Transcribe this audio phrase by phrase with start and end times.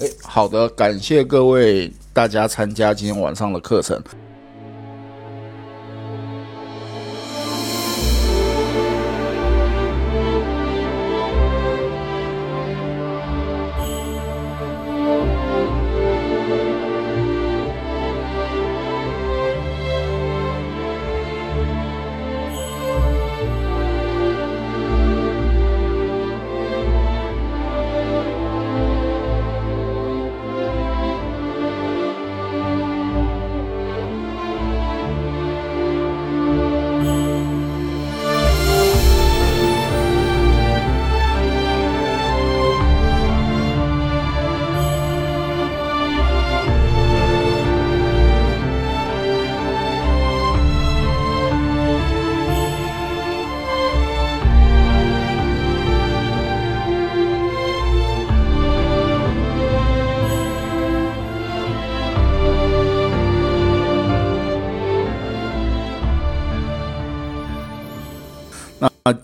[0.00, 4.00] 哎，好的，感谢各位大家参加今天晚上的课程。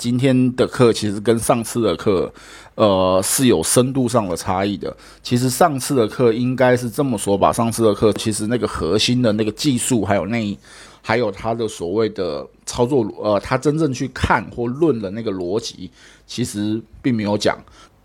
[0.05, 2.30] 今天的课其实跟上次的课，
[2.74, 4.94] 呃，是有深度上的差异的。
[5.22, 10.58] 其实上次的课应该是这么说吧，上次的课其实那个核心的那个技术，还有那，
[11.00, 15.91] 还有它的所谓的操作，呃，它真正去看或论的那个逻辑，
[16.27, 17.58] 其实并没有讲。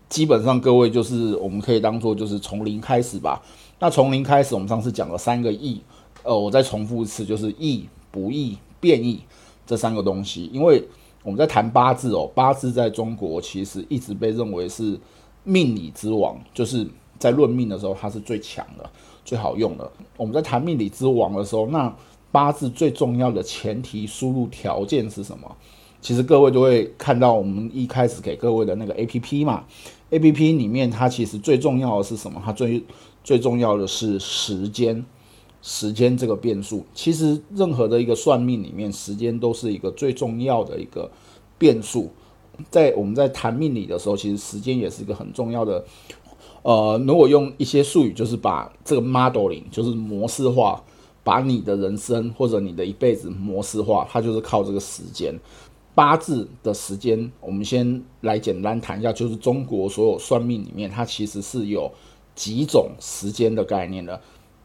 [0.08, 3.42] 基本上各位就是我们可以当做就是从零开始吧。
[3.78, 5.78] 那从零开始，我们上次讲了三个易，
[6.22, 9.20] 呃，我再重复一次，就是易、不易、变易
[9.66, 10.82] 这三个东西，因为。
[11.22, 14.98] 我们在谈八字哦，八字在中国其实一直被认为是
[15.44, 16.86] 命理之王，就是
[17.18, 18.88] 在论命的时候它是最强的、
[19.24, 19.90] 最好用的。
[20.16, 21.94] 我们在谈命理之王的时候，那
[22.32, 25.56] 八字最重要的前提输入条件是什么？
[26.00, 29.64] 其实各位就会看到我们一开始给各位的那个 A P P 嘛
[30.08, 32.40] ，A P P 里面它其实最重要的是什么？
[32.42, 32.82] 它最
[33.22, 35.04] 最重要的是时间。
[35.62, 41.10] 时间这个变数，其实任何的一个算命里面，时间都是一个最重要的一个
[41.58, 42.10] 变数。
[42.70, 45.84] 在我们在谈命理的时候，其实时间也是一个很重要的。
[46.62, 50.82] 呃，如果用一些术语，就是把这个 modeling，就是模式化，
[51.24, 55.34] 把你的人生或者你的一辈子模式化，它就是靠这个时间。
[55.94, 61.90] 八字的时间，我们先来简单谈一下，就是中国所有算命里面，它其实是有
[62.34, 64.20] 几种时间的概念的。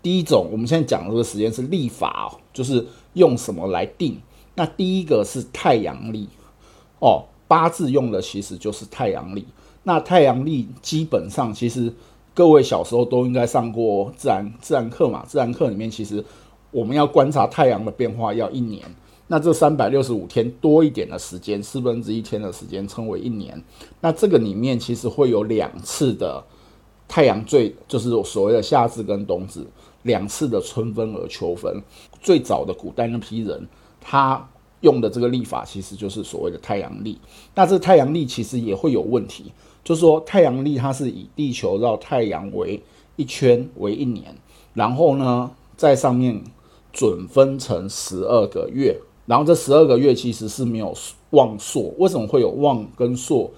[0.06, 4.16] 第一种，我们现在讲的这个时间是历法哦，就是用什么来定？
[4.54, 6.30] 那第一个是太阳历
[7.00, 9.44] 哦，八字用的其实就是太阳历。
[9.82, 11.92] 那太阳历基本上，其实
[12.36, 15.26] 各位小时候都应该上过自然自然课嘛。
[15.28, 16.24] 自然课里面，其实
[16.70, 18.84] 我们要观察太阳的变化要一年。
[19.26, 23.60] 那这三百六十五天多一点的时间，四分之一天的时间称为一年。
[24.02, 26.44] 那这个里面其实会有两次的
[27.08, 29.66] 太阳最，就是所谓的夏至跟冬至。
[30.06, 31.82] 两次的春分和秋分，
[32.22, 33.68] 最早的古代那批人，
[34.00, 34.48] 他
[34.82, 37.18] 用的这个历法其实就是所谓的太阳历。
[37.56, 39.52] 那这太阳历其实也会有问题，
[39.84, 42.80] 就是说太阳历它是以地球绕太阳为
[43.16, 44.36] 一圈为一年，
[44.76, 46.44] 然后呢在上面
[46.94, 48.96] 准分成十二个月，
[49.26, 50.96] 然后这十二个月其实是没有
[51.32, 51.92] 旺朔。
[51.98, 53.52] 为什么会有旺跟朔？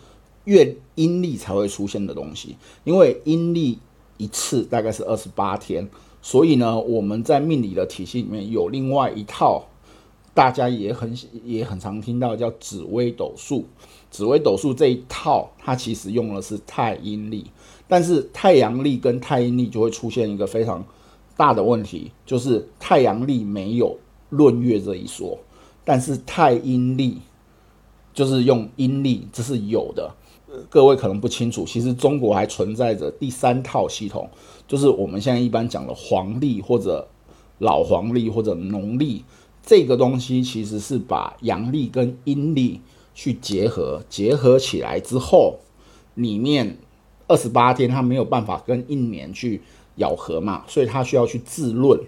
[0.45, 2.55] 月阴历才会出现的东西，
[2.85, 3.77] 因为阴历
[4.15, 5.85] 一次大概是二十八天。
[6.27, 9.63] 所以呢，我们在命理的体系里面有另外一套，
[10.33, 13.63] 大家也很也很常听到叫紫微斗数。
[14.11, 17.45] 紫微斗数这一套，它其实用的是太阴历，
[17.87, 20.83] 但是太阳历跟太阴历就会出现一个非常
[21.37, 23.97] 大的问题，就是太阳历没有
[24.31, 25.39] 闰月这一说，
[25.85, 27.19] 但是太阴历
[28.13, 30.13] 就是用阴历，这是有的。
[30.69, 34.29] 各位可能不清楚，其实中国还存在着第三套系统，
[34.67, 37.07] 就是我们现在一般讲的黄历或者
[37.59, 39.23] 老黄历或者农历
[39.65, 42.81] 这个东西，其实是把阳历跟阴历
[43.15, 45.59] 去结合，结合起来之后，
[46.15, 46.77] 里面
[47.27, 49.61] 二十八天它没有办法跟一年去
[49.95, 51.99] 咬合嘛，所以它需要去自论。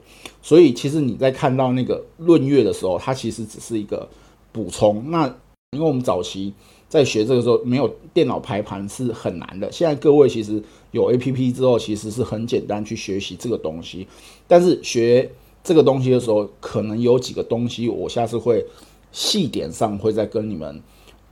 [0.42, 4.10] 所以其实你在看到那个闰月的时候，它其实只是一个
[4.52, 5.10] 补充。
[5.10, 5.28] 那
[5.72, 6.54] 因为我们早期。
[6.90, 9.72] 在学这个时候，没有电脑排盘是很难的。
[9.72, 10.60] 现在各位其实
[10.92, 14.08] 有 A P P 之后，其实是很简单去学习这个东西。
[14.48, 15.32] 但是学
[15.64, 18.66] 这个东西的时候，可能有几个东西，我下次会
[19.12, 20.82] 细点上会再跟你们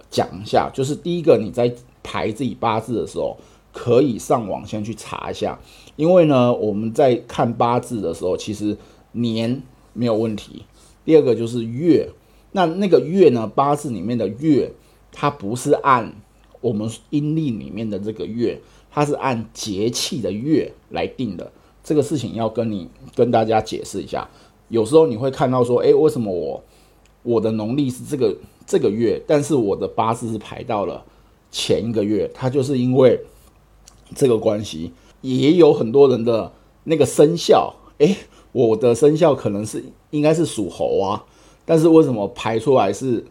[0.09, 0.69] 讲一下。
[0.73, 1.73] 就是第一个，你在
[2.03, 3.37] 排自己八字的时候，
[3.71, 5.59] 可以上网先去查一下，
[5.95, 8.77] 因为呢，我们在看八字的时候，其实
[9.11, 9.61] 年
[9.93, 10.63] 没有问题。
[11.05, 12.09] 第二个就是月，
[12.51, 14.73] 那那个月呢，八字里面的月。
[15.19, 16.13] 它不是按
[16.61, 18.61] 我们阴历里面的这个月，
[18.97, 21.51] 它是按节气的月来定的。
[21.83, 24.27] 这个事情要跟你跟大家解释一下。
[24.69, 26.63] 有时候你会看到说，诶，为什么我
[27.21, 28.35] 我的农历是这个
[28.65, 31.05] 这个月，但是我的八字是排到了
[31.51, 32.27] 前一个月？
[32.33, 33.21] 它就是因为
[34.15, 34.91] 这个关系。
[35.21, 36.51] 也有很多人的
[36.85, 38.17] 那个生肖，诶，
[38.51, 41.23] 我的生肖可能是应该是属猴啊，
[41.65, 43.23] 但是为什么排出来是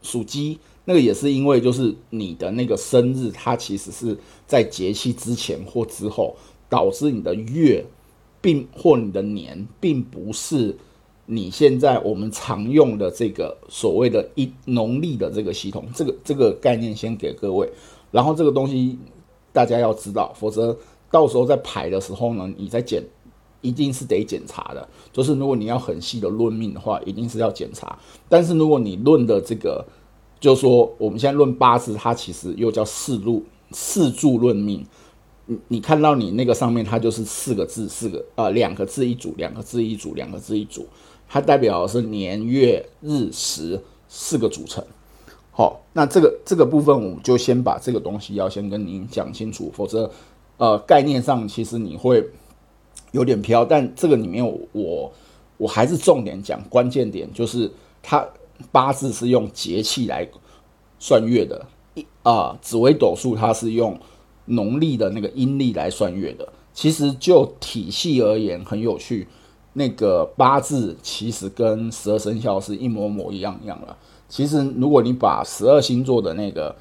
[0.00, 0.60] 属鸡？
[0.88, 6.34] 那个也是因为就是你的那个生日，它其实是在节气之前或之后，
[6.66, 7.84] 导致你的月。
[8.40, 10.72] 并或你的年，并不是
[11.26, 17.68] 你现在我们常用的这个所谓的一农历的这个系统，这个这个概念先给各位，
[18.12, 18.96] 然后这个东西
[19.52, 20.74] 大家要知道，否则
[21.10, 23.02] 到时候在排的时候呢，你在检
[23.60, 27.98] 一定是得检查的，就是如果你要很细的论命的话，一定是要检查。
[28.28, 29.84] 但是如果你论的这个，
[30.40, 34.84] 就是说我们现在论八字，它其实又叫四路四柱论命。
[35.46, 40.86] 你你看到你那个上面，它就是四个字，四个呃两个字一组，两个字一组，两个字一组，
[41.26, 44.84] 它代表的是年月日时四个组成。
[45.50, 50.10] 好，那这个这个部分，我们就先把这个东西要先跟您讲清楚，否则
[50.58, 52.24] 呃概念上其实你会
[53.12, 53.64] 有点飘。
[53.64, 55.10] 但这个里面我
[55.56, 57.68] 我还是重点讲关键点，就是
[58.02, 58.24] 它
[58.70, 60.28] 八字是用节气来
[60.98, 63.98] 算月的，一啊紫微斗数它是用。
[64.50, 69.28] 农历的那个阴历来算月的，其实就体系而言很有趣。
[69.74, 73.94] 那个八字其实跟十二生肖是一模模一样样了。
[74.26, 76.74] 其实如果你把十二星座的那个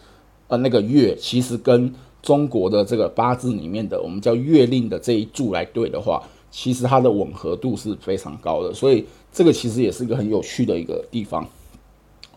[0.47, 8.73] 呃那个月，其实跟中国的这个八字里面的我们叫月令的这一柱来对的话，其实它的吻合度是非常高的。
[8.73, 11.45] 所以这个其实也是一个很有趣的一个地方。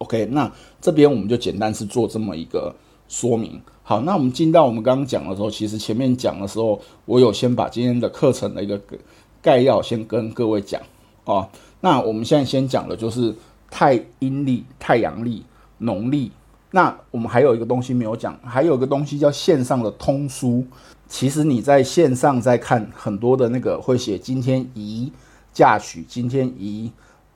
[0.00, 0.50] OK，那
[0.80, 2.74] 这边我们就简单是做这么一个
[3.06, 3.60] 说明。
[3.82, 8.80] 好，那我们进到我们刚刚讲的时候，其实前面讲的时候，我有先把今天的课程的一个
[9.42, 10.80] 概要先跟各位讲
[11.24, 11.46] 啊。
[11.80, 13.34] 那我们现在先讲的就是
[13.70, 15.44] 太阴历、太阳历、
[15.78, 16.32] 农历。
[16.70, 20.64] 那我们还有一个东西没有讲，还有一个东西叫线上的通书。
[21.08, 25.12] 其实你在线上在看很多的那个会写今天宜
[25.52, 26.90] 嫁娶，今天宜。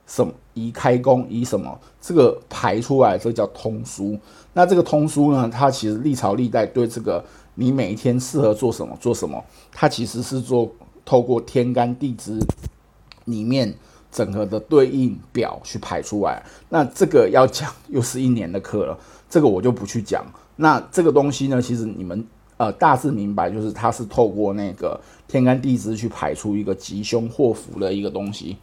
[0.07, 1.79] 什么宜开工宜什么？
[1.99, 4.17] 这个排出来，这叫通书。
[4.53, 5.49] 那这个通书呢？
[5.51, 7.23] 它其实历朝历代对这个
[7.55, 10.71] 你每一天适合做什么做什么，它其实是做
[11.03, 12.39] 透过天干地支
[13.25, 13.73] 里面
[14.11, 16.41] 整个的对应表去排出来。
[16.69, 18.97] 那这个要讲又是一年的课了，
[19.29, 20.23] 这个我就不去讲。
[20.55, 22.25] 那这个东西呢，其实你们
[22.57, 24.97] 呃大致明白，就是它是透过那个
[25.27, 28.55] 天干地支去排出一个吉凶祸福的一个东西。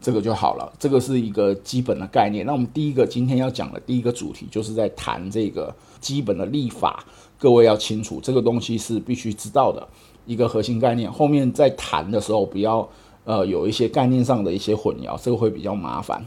[0.00, 2.46] 这个就好了，这个是一个基本的概念。
[2.46, 7.04] 那我们第一个今天要讲的第一个主题，就是在谈这个基本的立法。
[7.38, 9.86] 各位要清楚，这个东西是必须知道的
[10.26, 11.10] 一个核心概念。
[11.10, 12.86] 后面在谈的时候，不要
[13.24, 16.26] 呃有一些概念上的一些混淆，这个会比较麻烦。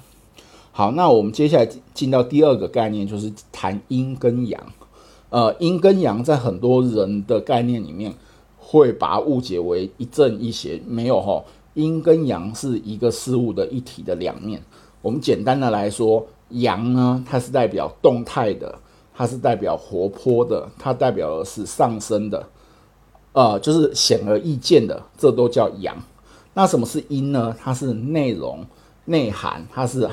[0.72, 4.60] 好，那我们接下来进到第二个概念，就是谈阴跟阳。
[5.30, 8.14] 呃，阴跟阳在很多人的概念里面，
[8.58, 11.44] 会把它误解为一正一邪，没有哈。
[11.74, 14.62] 阴跟阳是一个事物的一体的两面。
[15.02, 18.74] 我们简单的来说，阳呢，它是代表动态的，
[19.14, 22.48] 它是代表活泼的，它代表的是上升的，
[23.34, 25.98] 呃，就是显而易见的，这都叫阳。
[26.54, 27.54] 那什么是阴呢？
[27.60, 28.66] 它是内容、
[29.06, 30.08] 内涵，它是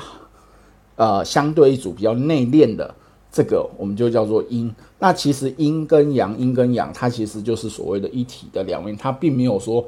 [0.95, 2.93] 呃相对一组比较内敛的，
[3.31, 4.73] 这个我们就叫做阴。
[4.99, 9.85] 那其实阴跟阳，阴跟阳，它其实就是所谓的一体的两面，它并没有说。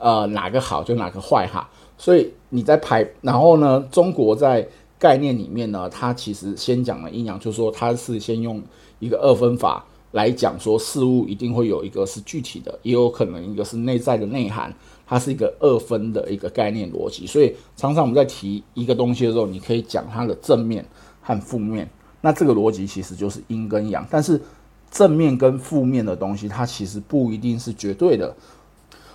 [0.00, 4.66] 呃，哪个好就哪个坏哈，所以你在排，然后呢，中国在
[4.98, 8.62] 概念里面呢，它其实先讲了阴阳，就是说它是先用
[8.98, 14.74] 一个二分法来讲说事物一定会有一个是具体的，也有可能一个是内在的内涵，
[15.06, 17.26] 它是一个二分的一个概念逻辑。
[17.26, 20.84] 所以常常我们在提一个东西的时候，你可以讲它的正面
[21.20, 21.88] 和负面，
[22.22, 24.40] 那这个逻辑其实就是阴跟阳，但是
[24.90, 28.34] 正面跟负面的东西，它其实不一定是绝对的。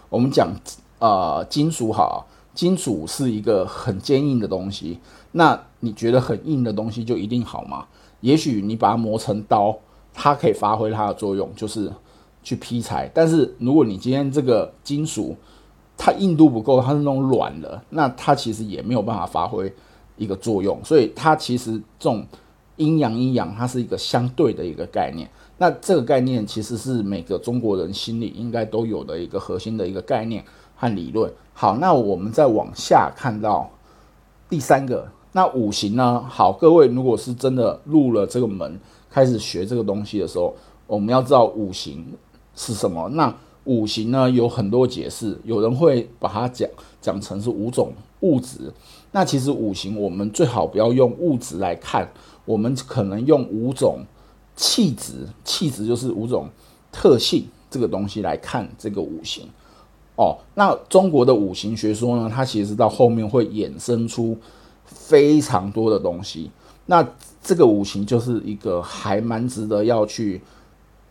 [0.10, 0.50] 我们讲，
[1.00, 5.00] 呃，金属好，金属是一个很坚硬的东西。
[5.34, 7.86] 那你觉得很硬的东西就一定好吗？
[8.22, 9.78] 也许你把它磨成刀，
[10.14, 11.92] 它可以发挥它的作用，就是
[12.42, 13.10] 去劈柴。
[13.14, 15.36] 但是如果你今天这个金属
[15.98, 19.72] 它硬度不够，它是那种软的，那它其实也没有办法发挥
[20.18, 20.80] 一个作用。
[20.84, 22.26] 所以它其实这种
[22.78, 25.30] 阴阳阴阳，它是一个相对的一个概念。
[25.58, 30.44] 那这个概念其实是每个中国人心里应该都有的一个核心的一个概念
[30.76, 31.32] 和理论。
[31.54, 33.70] 好，那我们再往下看到
[34.50, 36.22] 第三个，那五行呢？
[36.30, 38.78] 好，各位如果是真的入了这个门，
[39.10, 40.54] 开始学这个东西的时候，
[40.88, 42.06] 我们要知道五行
[42.56, 43.08] 是什么。
[43.10, 43.34] 那
[43.64, 46.70] 五行呢有很多解释，有人会把它讲
[47.02, 48.72] 讲成是五种物质。
[49.12, 52.12] 那其实五行我们最好不要用物质来看，
[52.44, 54.00] 我们可能用五种
[54.56, 56.50] 气质，气质就是五种
[56.92, 59.48] 特性这个东西来看这个五行。
[60.16, 64.38] 哦，那中国的五行学说呢，它其实到后面会衍生出
[64.86, 66.50] 非常多的东西。
[66.86, 67.08] 那
[67.44, 70.42] 这个五行就是一个还蛮值得要去，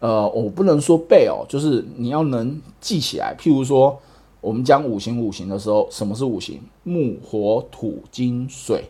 [0.01, 3.37] 呃，我不能说背哦，就是你要能记起来。
[3.39, 3.99] 譬如说。
[4.41, 6.61] 我们讲五行五行的时候，什么是五行？
[6.83, 8.85] 木、火、土、金、水。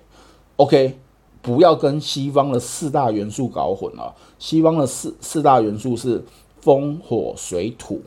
[0.57, 0.99] OK，
[1.45, 4.15] 不要跟西方的四大元素搞混了。
[4.39, 6.25] 西方的四四大元素是
[6.63, 8.01] 风、火、水、土。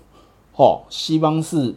[0.55, 1.75] 哦，西方是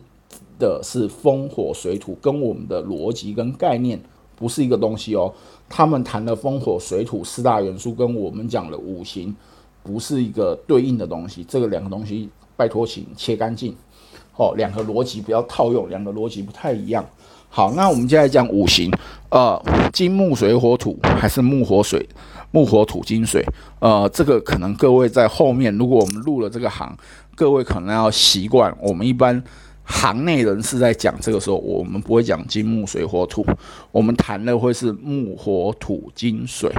[0.58, 4.00] 的是风、火、水、土，跟我们的逻辑跟概念
[4.34, 5.30] 不是一个东西哦。
[5.68, 9.36] 他们谈的风、火、水、土四大元素，跟我们讲的五行
[9.82, 11.44] 不是一个对应的东西。
[11.44, 13.76] 这个两个东西，拜托请切干净。
[14.36, 17.04] 哦，两个逻辑不要套用，两个逻辑不太一样。
[17.52, 18.88] 好，那我们接下来讲五行，
[19.28, 19.60] 呃，
[19.92, 22.08] 金木水火土，还是木火水，
[22.52, 23.44] 木火土金水？
[23.80, 26.96] 呃，这个可能各位在后面，如果我们入了这个行，
[27.34, 28.72] 各位可能要习惯。
[28.80, 29.42] 我们一般
[29.82, 33.44] 行内人士在讲这个时候，我们不会讲金木水火土，
[33.90, 36.72] 我们谈的会是木火土金水，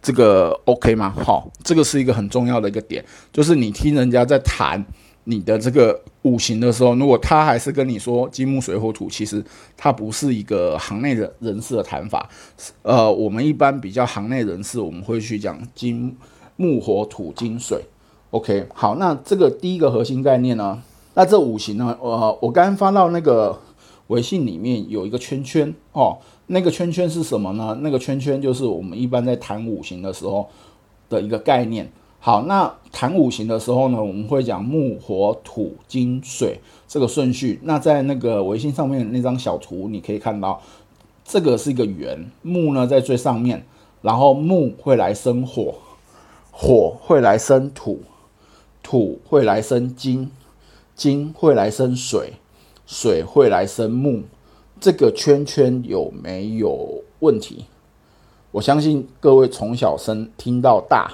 [0.00, 1.12] 这个 OK 吗？
[1.14, 3.04] 好，这个是一个很重要的一个点，
[3.34, 4.82] 就是你听人家在谈。
[5.28, 9.44] 你的这个五行的时候，如果他还是跟你说金木水火土，其实
[9.76, 12.28] 它不是一个行内的人士的谈法。
[12.82, 16.16] 呃，我们一般比较行内人士，我们会去讲金
[16.54, 17.82] 木火土金水。
[18.30, 20.80] OK，好，那这个第一个核心概念呢，
[21.14, 23.58] 那这五行呢，呃，我刚刚发到那个
[24.06, 27.76] 微信里面有一个圈圈哦，那个圈圈是什么呢？
[27.82, 30.48] 那个圈圈就是我们一般在谈五行的时候
[31.08, 31.90] 的一个概念。
[32.18, 36.58] 好，那谈五行的时候呢，我们会讲木、火、土、金、水
[36.88, 37.60] 这个顺序。
[37.62, 40.60] 那在那个微信上面那张小图，你可以看到，
[41.24, 43.64] 这个是一个圆，木呢在最上面，
[44.02, 45.74] 然后木会来生火，
[46.50, 48.00] 火会来生土，
[48.82, 50.32] 土会来生金，
[50.96, 52.32] 金会来生水，
[52.86, 54.22] 水会来生木。
[54.80, 57.66] 这个圈圈有没有问题？
[58.50, 61.12] 我相信各位从小生听到大。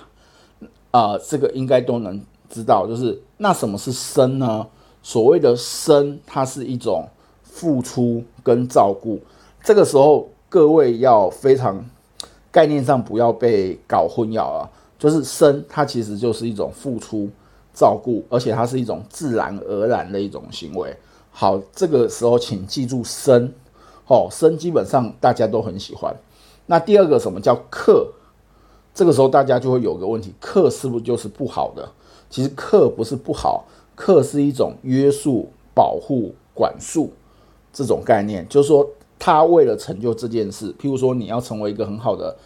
[0.93, 4.65] 啊，这个应该都能知道，就是那什么是生呢？
[5.03, 7.09] 所谓的生，它是一种
[7.43, 9.19] 付出跟照顾。
[9.65, 11.85] 这个时候，各位要非常
[12.53, 14.71] 概念上不要被搞混淆啊。
[14.99, 17.29] 就是生，它其实就是一种付出、
[17.75, 20.97] 照顾，而且它是一种自然而然的一种行为。
[21.33, 23.53] 好，这个时候请记住生，
[24.07, 26.15] 哦，生基本上大家都很喜欢。
[26.67, 28.13] 那第二个什么叫克？
[28.95, 31.89] 这个时候大家就会有个问题：克是不是就是不好的？
[32.29, 37.11] 其实克不是不好，克是一种约束、保护、管束
[37.73, 38.47] 这种概念。
[38.49, 38.87] 就是说，
[39.19, 42.37] 他为了成就这件事，譬如说你要成为一个很好的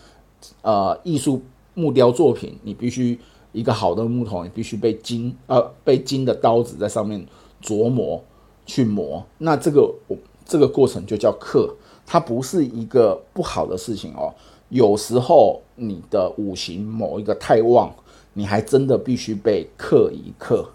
[0.62, 1.43] 呃艺术
[1.75, 3.19] 木雕作品，你必须
[3.53, 7.26] 一个好的木头，你必须被金呃被金的刀子在上面
[7.62, 8.23] 琢磨
[8.65, 9.25] 去磨。
[9.38, 11.75] 那这个我这个过程就叫克，
[12.05, 14.35] 它不是一个不好的事情哦。
[14.68, 17.94] 有时候你的五行某一个太旺，
[18.32, 20.68] 你还真的必须被克一克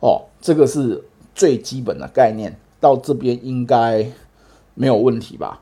[0.00, 0.22] 哦。
[0.40, 1.02] 这个是
[1.34, 4.06] 最基本的概念，到这边应该
[4.74, 5.60] 没有问题吧？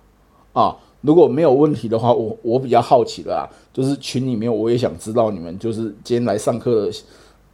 [0.52, 3.42] 啊，如果没有问题的话，我我比较好奇的啊，
[3.72, 6.92] 就是群里面我也想知道你们就是今天来上课的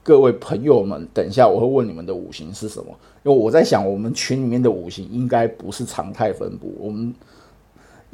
[0.03, 7.15] 各位朋友们，等一下我会问你们的五行是什么，因为我在想我们群里面的五行应该不是常态分布，我们。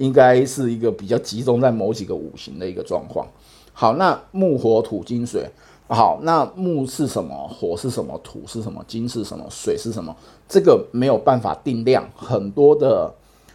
[0.02, 3.24] 应该是一个比较集中在某几个五行的一个状况。
[3.72, 5.48] 好，那木火土金水，
[5.86, 7.46] 好，那木是什么？
[7.46, 8.18] 火是什么？
[8.24, 8.84] 土是什么？
[8.88, 9.46] 金是什么？
[9.48, 10.14] 水是什么？
[10.48, 12.04] 这个没有办法定量。
[12.16, 13.14] 很多的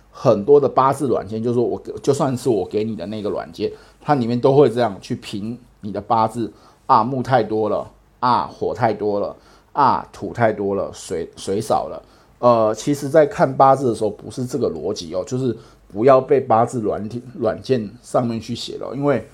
[0.09, 6.49] 很多的八字软件，就是说我就算是我给你的那个软件，它里面都会这样去评你的八字
[6.85, 9.35] 啊，木太多了啊，火太多了
[9.73, 12.01] 啊，土太多了，水水少了。
[12.39, 15.57] 呃，其实，在看八字的时候，不是这个逻辑哦，就是。
[15.97, 19.27] 不要被八字软体软件上面去写了，因为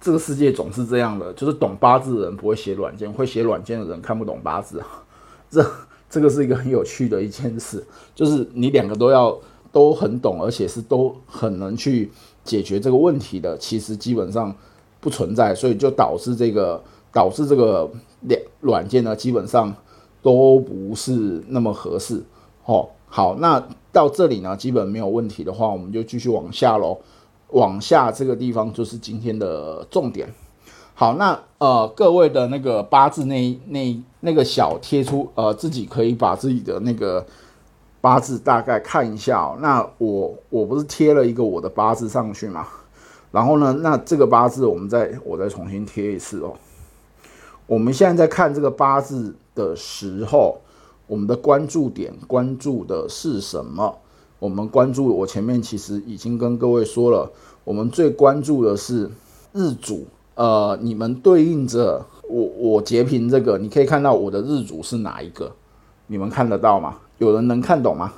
[0.00, 5.04] 这个世界总是这样的，就是懂八字的人不会写软件，会写软件的人看不懂八字啊。
[5.50, 5.62] 这
[6.08, 9.38] 这个是一个很有趣的一件事，就是你两个都要
[9.70, 12.10] 都很懂，而且是都很能去
[12.42, 14.54] 解决这个问题的，其实基本上
[15.00, 16.82] 不存在，所以就导致这个
[17.12, 17.86] 导致这个
[18.22, 19.74] 两软件呢，基本上
[20.22, 22.22] 都不是那么合适。
[22.64, 23.62] 哦，好，那。
[23.96, 26.98] 到这里呢，基本没有问题的话，我们就继续往下喽。
[27.52, 30.28] 往下这个地方就是今天的重点。
[30.92, 37.24] 好，那呃，各位的那个八字那那那个小贴出，呃，自己可以把自己的那个
[38.02, 39.56] 八字大概看一下。
[39.60, 42.68] 那我我不是贴了一个我的八字上去嘛？
[43.32, 46.52] 然后呢，那这个八字我们再我再重新贴一次哦。
[47.66, 50.60] 我们现在在看这个八字的时候，
[51.06, 53.98] 我们的关注点关注的是什么？
[54.38, 57.30] 我们关注我前面其实已经跟各位说了，
[57.64, 59.10] 我们最关注的是
[59.52, 60.06] 日主。
[60.34, 65.50] 呃，你们对应着我，我截屏这个，你可以看到我的日主是哪一个？
[66.08, 66.98] 你们看得到吗？
[67.16, 68.12] 有人能看懂吗？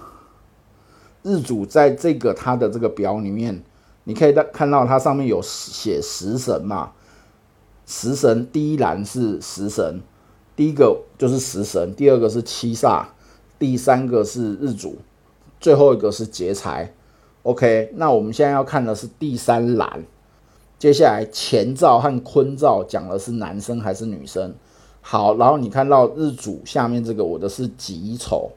[1.23, 3.63] 日主在这个它的这个表里面，
[4.03, 6.91] 你可以看到它上面有写食神嘛？
[7.87, 10.01] 食神第一栏是食神，
[10.59, 13.05] 第一个就是食神，第二个是七煞，
[13.61, 14.97] 第三个是日主，
[15.61, 16.93] 最后一个是劫财。
[17.45, 20.05] OK，那我们现在要看的是第三栏。
[20.77, 24.53] 接下来乾兆和坤兆讲的是男生还是女生？
[25.01, 28.51] 好，然后你看到日主下面这个，我的是己丑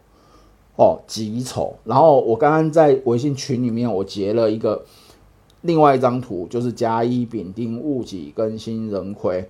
[0.78, 1.76] 哦，己丑。
[1.84, 4.84] 然后我刚刚在微信群里面，我截了一个
[5.62, 9.48] 另外一张图，就是甲乙丙丁戊己庚辛壬癸，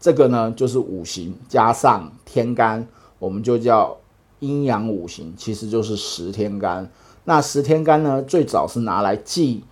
[0.00, 2.86] 这个呢就是五行加上天干，
[3.18, 3.96] 我们就叫
[4.40, 6.90] 阴阳五行，其实就是十天干。
[7.24, 9.64] 那十天干呢，最早是拿来记。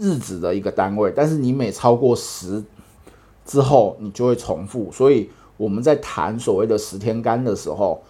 [0.00, 2.62] 日子的一个单位，但是你每超过十
[3.44, 4.88] 之后，你就会重复。
[4.92, 8.00] 所以我们在谈所谓的十天干的时候，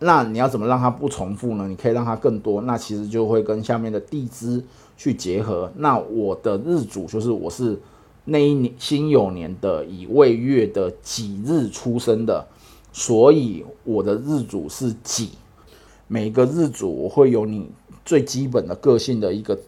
[0.00, 1.66] 那你要怎么让它不重复呢？
[1.66, 4.62] 你可以让它更多，那其实就会跟下面的地支
[4.94, 5.72] 去结合。
[5.76, 7.80] 那我的日主就是我是
[8.30, 12.46] 那一年辛酉年的乙未月的己日出生的，
[12.92, 15.30] 所以我的日主是己。
[16.06, 17.70] 每个日主我会有你
[18.04, 19.58] 最基本的个性的一个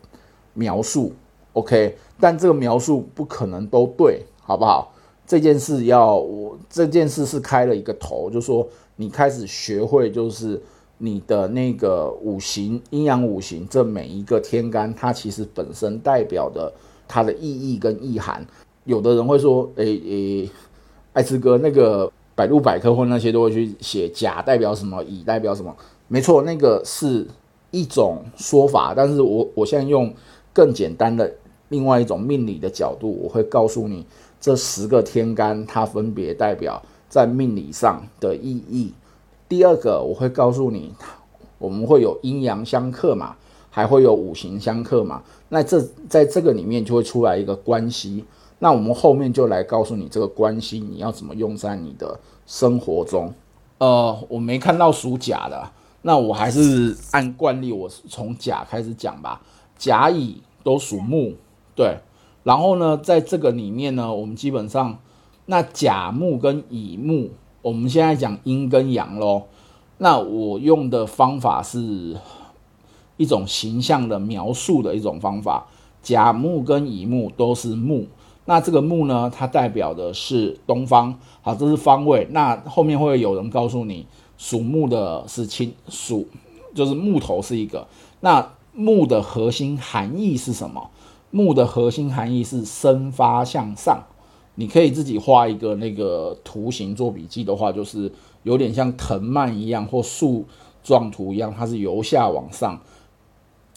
[0.53, 1.13] 描述。
[1.55, 4.95] OK，但这个描述不可能都对，好不好？
[5.27, 10.61] 这件事要我这件事是开了一个头，就说你开始学会，就是
[10.99, 16.73] 你的那个五行阴阳五行，这每一个天干，它其实本身代表的
[17.11, 18.47] 它的意义跟意涵。
[18.85, 20.51] 有的人会说，诶诶，
[21.13, 25.75] 艾滋哥那个百度百科或那些都会去写甲代表什么，乙代表什么？
[26.09, 27.27] 没错，那个是
[27.73, 30.15] 一种说法，但是我我现在用
[30.53, 31.31] 更简单的。
[31.71, 34.05] 另外一种命理的角度，我会告诉你
[34.41, 38.93] 这十个天干它分别代表在命理上的意义。
[39.49, 40.93] 第二个，我会告诉你，
[41.59, 43.37] 我们会有阴阳相克嘛，
[43.71, 45.23] 还会有五行相克嘛。
[45.49, 48.25] 那这在这个里面就会出来一个关系。
[48.59, 53.33] 那我们后面就来告诉你这个关系你要怎么用在你的生活中。
[53.79, 55.71] 呃，我没看到属甲的，
[56.03, 59.41] 那我还是按惯例，我是从甲开始讲吧。
[59.79, 61.33] 甲乙都属木。
[61.75, 61.97] 对，
[62.43, 64.99] 然后呢，在这个里面呢，我们基本上
[65.47, 67.31] 那甲木跟乙木，
[67.63, 69.45] 我们现在讲阴跟阳喽。
[69.97, 72.17] 那我用的方法是
[73.21, 75.67] 一种形象的描述的一种方法。
[76.03, 78.07] 甲木跟乙木都是木，
[78.47, 81.15] 那这个木呢，它代表的是东方。
[81.43, 82.27] 好，这是方位。
[82.31, 84.07] 那后面会有人告诉你，
[84.39, 86.27] 属木的是青属，
[86.75, 87.87] 就是木头是一个。
[88.21, 90.89] 那木的核心含义是什么？
[91.31, 94.03] 木的核心含义是生发向上，
[94.55, 98.11] 你可以自己画一个那个图形做笔记的话，就是
[98.45, 100.47] 有点像藤蔓一样或树
[100.83, 102.81] 状图一样，它是由下往上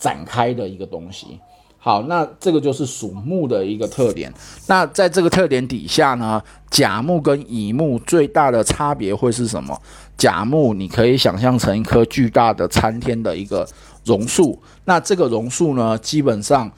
[0.04, 1.40] 展开的一个东西。
[1.78, 4.34] 好，那这个就是属木的一个特点。
[4.68, 9.82] 那在这个特点底下呢，甲木跟乙木最大的差别会是什么？
[10.18, 13.66] 甲木你可以想象成一棵巨大的参天的一个
[14.04, 16.70] 榕树，那这个榕树呢，基本上。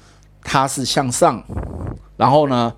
[0.48, 1.44] 它是向上，
[2.18, 2.72] 然后呢，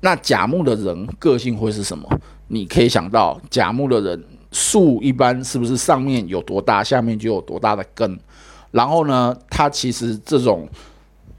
[0.00, 2.06] 那甲木的人个性会是什么？
[2.48, 8.20] 你可以想到，甲木的人树一般是不是上面有多大，下面就有多大的根？
[8.76, 10.68] 然后呢，它其实这种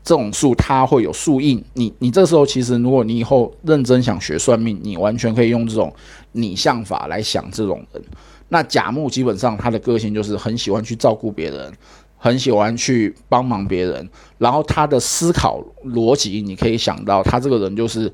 [0.04, 1.64] 这种树，它会有树印。
[1.74, 5.94] 你你这时候其实，如果你以后认真想学算命，你完全可以用这种
[6.32, 8.04] 拟像法来想这种人。
[8.50, 11.72] 那甲木基本上他的个性就是很喜欢去照顾别人。
[12.20, 18.12] 很喜欢去帮忙别人，然后他的思考逻辑，你可以想到，他这个人就是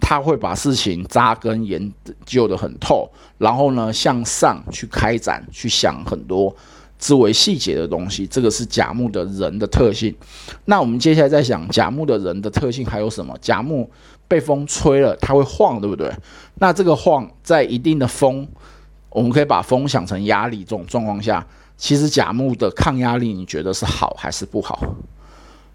[0.00, 1.92] 他会把事情扎根研
[2.24, 6.56] 究的很透，然后呢向上去开展，去想很多
[6.98, 10.14] 之为细节的东西，这个是甲木的人的特性。
[10.64, 13.36] 那我们接下来再想甲木的人的特性还有什么？
[13.40, 13.90] 甲木
[14.26, 16.10] 被风吹了，它会晃，对不对？
[16.56, 18.48] 那这个晃在一定的风，
[19.10, 21.46] 我们可以把风想成压力这种状况下。
[21.76, 24.94] 其实甲木的抗压力，你觉得是好还是不好？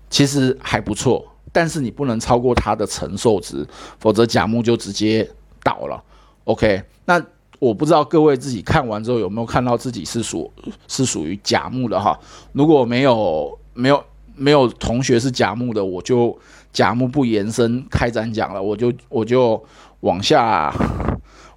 [0.10, 1.26] 其实还不错。
[1.52, 3.68] 但是你不能超过它的承受值，
[4.00, 5.30] 否则甲木就直接
[5.64, 6.02] 倒了。
[6.46, 7.20] OK，那
[7.60, 10.52] 我不知道各位自己看完之后有没有看到自己是属
[10.88, 12.18] 是属于甲木的哈？
[12.54, 14.04] 如果没有没有
[14.36, 16.38] 没有同学是甲木的，我就
[16.72, 19.64] 甲木不延伸开展讲了，我就我就
[20.00, 20.74] 往下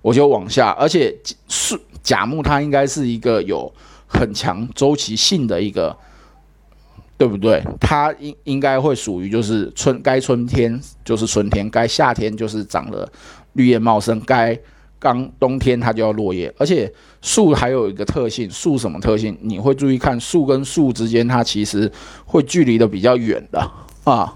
[0.03, 1.17] 我就往下，而且
[1.49, 3.73] 是甲木它应该是一个有
[4.07, 5.97] 很强周期性的一个。
[7.19, 7.63] 对不对？
[7.79, 13.09] 它应应该会属于就是春该春天就是春天，该夏天就是长了
[13.53, 14.59] 绿叶茂盛，该
[15.03, 16.55] 刚冬天它就要落叶。
[16.57, 19.37] 而且树还有一个特性，树什么特性？
[19.43, 21.91] 你会注意看树跟树之间，它其实
[22.25, 23.61] 会距离的比较远的
[24.05, 24.33] 啊，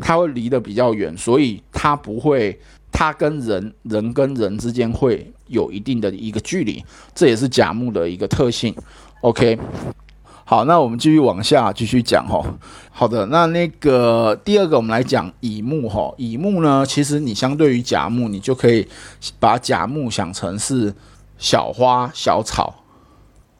[0.00, 2.56] 它会离得比较远，所以它不会，
[2.92, 8.72] 它跟人人跟人之间会有一定的一个距离，这也是甲木的一个特性。
[9.22, 9.58] OK。
[10.50, 12.44] 好，那我们继续往下继续讲哈。
[12.90, 16.12] 好的，那那个第二个，我们来讲乙木哈。
[16.16, 18.84] 乙木呢，其实你相对于甲木，你就可以
[19.38, 20.92] 把甲木想成是
[21.38, 22.74] 小花小草。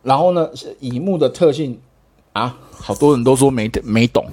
[0.02, 0.48] 然后呢，
[0.80, 1.78] 乙木的特性
[2.32, 4.26] 啊，好多人都说没没懂，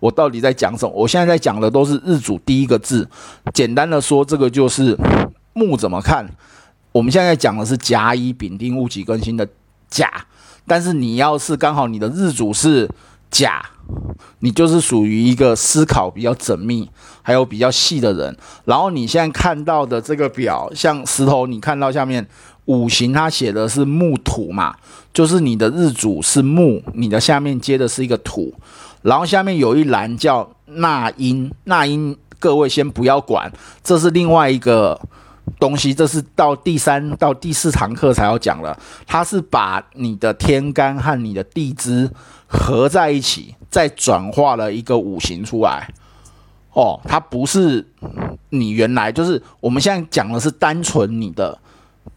[0.00, 0.92] 我到底在讲什么？
[0.92, 3.08] 我现在在讲的都是日主第一个字。
[3.54, 4.98] 简单的说，这个就是
[5.52, 6.28] 木怎么看？
[6.90, 9.48] 我们现在讲的是甲乙丙丁戊己庚辛的
[9.88, 10.10] 甲。
[10.70, 12.88] 但是你要是刚好你的日主是
[13.28, 13.60] 甲，
[14.38, 16.88] 你就是属于一个思考比较缜密，
[17.22, 18.36] 还有比较细的人。
[18.66, 22.24] 然后你现在看到的这个表，像石头，你看到下面
[22.66, 24.76] 五行它写的是木土嘛，
[25.12, 28.54] 就是你的日主是木，你的下面接的是一个土，
[29.02, 33.52] 然后下面有一栏叫纳音，纳音各位先不要管，
[33.82, 35.00] 这是另外一个。
[35.60, 38.76] 东西，这是到第三到第四堂课才要讲了。
[39.06, 42.10] 它是把你的天干和你的地支
[42.46, 45.92] 合在一起，再转化了一个五行出来。
[46.72, 47.86] 哦，它不是
[48.48, 51.58] 你原来就是我们现在讲的是单纯你的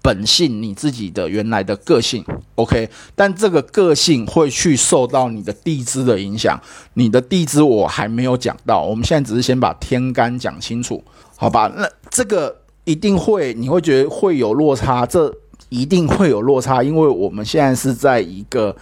[0.01, 2.23] 本性，你自己的原来的个性。
[2.55, 6.57] OK，但这个个性会去受到你的地支的影响。
[6.93, 11.03] 你的地支我还没有讲到，我们现在只是先把天干讲清楚，
[11.35, 11.69] 好吧？
[11.75, 12.62] 那这个。
[12.85, 15.33] 一定会，你会觉得会有落差，这
[15.69, 18.75] 一定会有落差，因为我们现在是在一个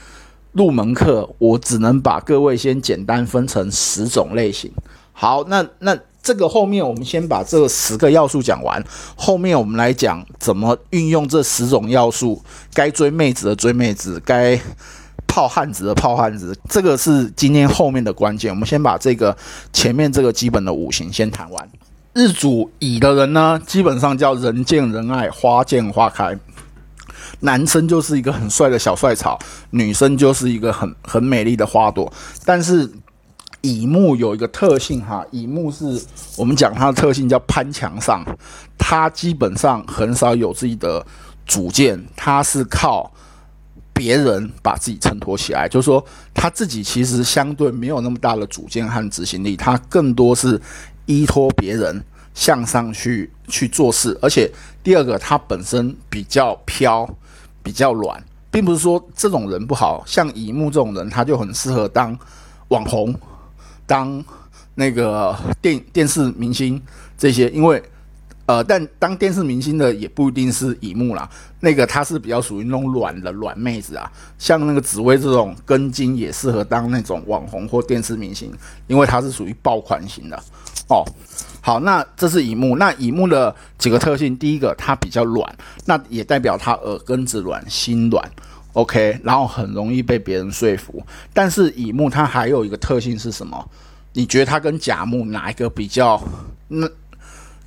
[0.54, 4.72] 入门课，我只能把各位先简单分成十种类型。
[5.14, 8.84] 好，那那这个后面我们先把这十个要素讲完，
[9.16, 12.42] 后面我们来讲怎么运用这十种要素，
[12.74, 14.60] 该追妹子的追妹子，该
[15.28, 18.52] 泡汉子的泡汉子，这个是今天后面的关键。
[18.52, 19.36] 我们先把这个
[19.72, 21.70] 前面这个基本的五行先谈完。
[22.14, 26.38] 日主乙的人呢，基本上叫人见人爱，花见花开。
[27.40, 32.12] 男生就是一个很帅的小帅草，女生就是一个很很美丽的花朵。
[32.44, 32.92] 但是
[33.62, 36.02] 乙木有一个特性哈，乙木是
[36.38, 38.26] 我们讲它的特性叫攀墙上，
[38.78, 41.06] 它基本上很少有自己的
[41.46, 43.10] 主见，它是靠
[43.94, 45.70] 别人把自己衬托起来。
[45.70, 50.62] 就是说，他自己其实相对没有那么大的主见和执行力，他更多是。
[51.12, 52.02] 依托别人
[52.34, 54.50] 向上去去做事，而且
[54.82, 57.08] 第二个，他本身比较飘，
[57.62, 60.02] 比较软，并不是说这种人不好。
[60.08, 62.18] 像乙木这种人，他就很适合当
[62.70, 63.14] 网红，
[63.86, 64.24] 当
[64.76, 66.82] 那个电 电视明星
[67.18, 67.50] 这些。
[67.50, 67.84] 因为，
[68.46, 74.10] 呃，但当电视明星的也不一定是乙木啦，那个他是比较属于那种软的软妹子啊。
[74.40, 78.54] 像那个紫薇这种根金也适合当那种网红或电视明星，
[78.88, 80.42] 因为他是属于爆款型的。
[80.92, 81.06] 哦，
[81.62, 82.76] 好，那这是乙木。
[82.76, 88.30] 那乙木的几个特性，第一个，它比较软，那也代表它耳根子软，心软。
[88.74, 91.02] OK，然后很容易被别人说服。
[91.34, 93.66] 但是乙木它还有一个特性是什么？
[94.12, 96.22] 你觉得它跟甲木哪一个比较
[96.68, 96.86] 那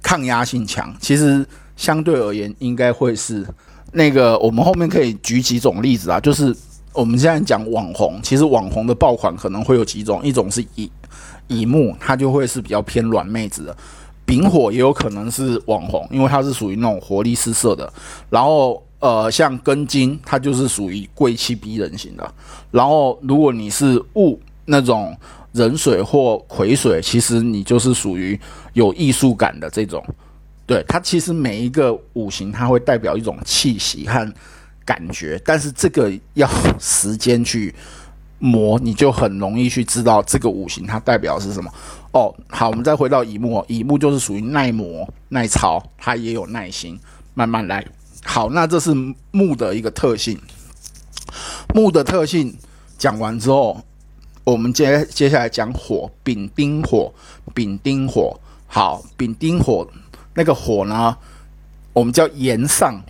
[0.02, 0.94] 抗压性强？
[1.00, 3.46] 其实相对而言，应该会是
[3.92, 4.38] 那个。
[4.38, 6.54] 我们后面可以举几种例子啊，就是
[6.92, 10.90] 我们现在讲网红，其实网红的爆款可能会有几种，一种是乙。
[11.48, 13.76] 乙木它就会是比较偏软妹子的，
[14.24, 17.92] 丙火也有可能是网红，因为它是属于那种活力四射的。
[18.30, 22.34] 然后呃，像庚金，它就是属于贵气逼人型的。
[22.70, 25.14] 然后如果你是戊那种
[25.52, 28.38] 壬水或癸水，其实你就是属于
[28.72, 30.02] 有艺术感的这种。
[30.66, 34.32] 对它其实每一个五行，它会代表一种气息和
[34.86, 37.74] 感觉，但是这个要时间去。
[38.44, 41.72] 磨你就很容易去知道这个五行它代表是什么
[42.12, 42.34] 哦。
[42.50, 47.00] 好，我们再回到乙木，乙木就是属于耐磨耐操，它也有耐心，
[47.32, 47.82] 慢慢来。
[48.22, 48.94] 好，那这是
[49.30, 50.38] 木的一个特性。
[51.74, 52.54] 木的特性
[52.98, 53.80] 讲完之后，
[54.44, 57.10] 我们接接下来讲火，丙丁火，
[57.54, 58.38] 丙丁火。
[58.66, 59.88] 好，丙丁火
[60.34, 61.16] 那个火呢，
[61.94, 63.02] 我们叫炎上。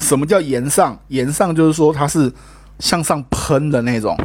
[0.00, 0.98] 什么叫炎上？
[1.08, 2.32] 炎上就是说它是
[2.80, 4.18] 向上喷的那种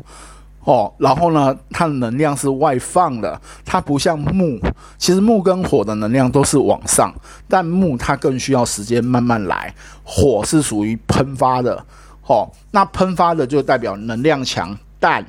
[0.66, 0.94] 哦。
[0.98, 4.60] 然后呢，它的能量是外放的，它不像木。
[4.98, 7.16] 其实木跟火的能量都是往上，
[7.48, 9.74] 但木它更需要时间慢慢来。
[10.04, 11.86] 火是属于喷发的，
[12.28, 15.26] 哦，那喷发的就代表能量强，但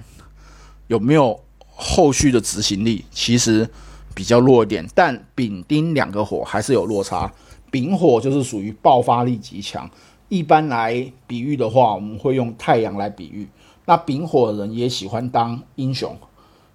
[0.88, 3.04] 有没有后续的执行力？
[3.10, 3.68] 其实
[4.14, 4.86] 比较弱一点。
[4.94, 7.30] 但丙丁两个火还是有落差。
[7.70, 9.88] 丙火就是属于爆发力极强。
[10.28, 13.46] 一般来比喻的话，我们会用太阳来比喻。
[13.86, 16.14] 那丙火的人也喜欢当英雄，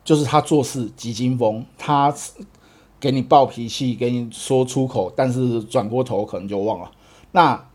[0.04, 2.13] 就是他做事急惊风，他
[3.00, 6.89] 给你暴脾气，给你说出口，但是转过头可能就忘了。
[7.32, 7.67] 那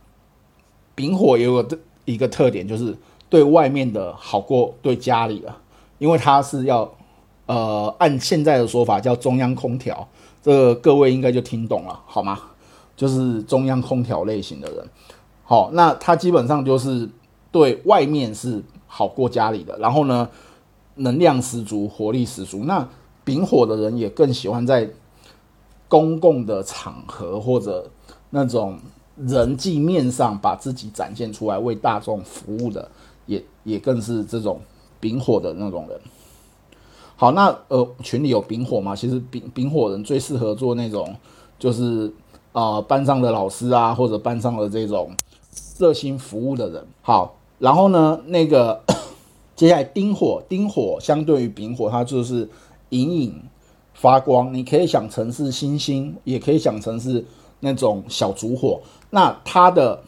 [0.94, 2.96] 丙火也有个一个特点，就是
[3.28, 5.54] 对外面的好过对家里的，
[5.98, 6.90] 因为他是要
[7.46, 10.08] 呃按现在的说法叫中央空调，
[10.42, 12.40] 这个各位应该就听懂了，好吗？
[12.96, 14.88] 就是中央空调类型的人。
[15.44, 17.06] 好，那他基本上就是
[17.52, 20.28] 对外面是好过家里的，然后呢，
[20.96, 22.64] 能量十足，活力十足。
[22.64, 22.88] 那
[23.24, 24.88] 丙火的人也更喜欢在
[25.88, 27.90] 公共的场合或者
[28.30, 28.78] 那种
[29.16, 32.88] 人际面上把自己展现出来，为大众服务的，
[33.26, 34.60] 也也更是这种
[35.00, 36.00] 丙火的那种人。
[37.16, 38.94] 好，那呃，群里有丙火吗？
[38.94, 41.14] 其实丙丙火人最适合做那种，
[41.58, 42.12] 就是
[42.52, 45.10] 啊，班上的老师啊，或者班上的这种。
[45.78, 48.82] 热心服务的人，好，然后呢，那个
[49.56, 52.48] 接下来丁火，丁火相对于丙火，它就是
[52.90, 53.42] 隐隐
[53.94, 57.24] 发光，你可以想成是星星，也可以想成是
[57.60, 58.80] 那种小烛火。
[59.10, 60.02] 那它的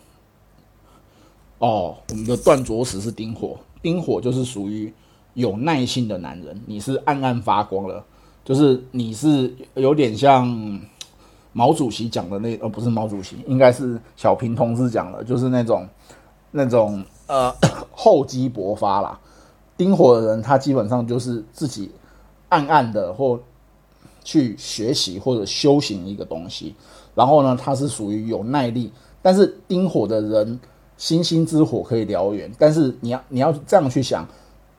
[1.59, 4.93] 哦，我们的断着石是丁火，丁火就是属于
[5.35, 8.05] 有耐性的男人，你是暗暗发光了，
[8.45, 10.81] 就是你是有点像。
[11.55, 15.89] 毛主席讲的那呃不是毛主席，应该是小平同志讲的，就是那种
[16.53, 17.55] 那种呃
[17.93, 19.21] 厚积薄发啦。
[19.77, 21.93] 丁火的人他基本上就是自己
[22.49, 23.39] 暗暗的或
[24.25, 26.75] 去学习或者修行一个东西，
[27.15, 30.59] 然后呢他是属于有耐力，但是丁火的人
[30.97, 34.27] 星星之火可以燎原，但是你要你要这样去想，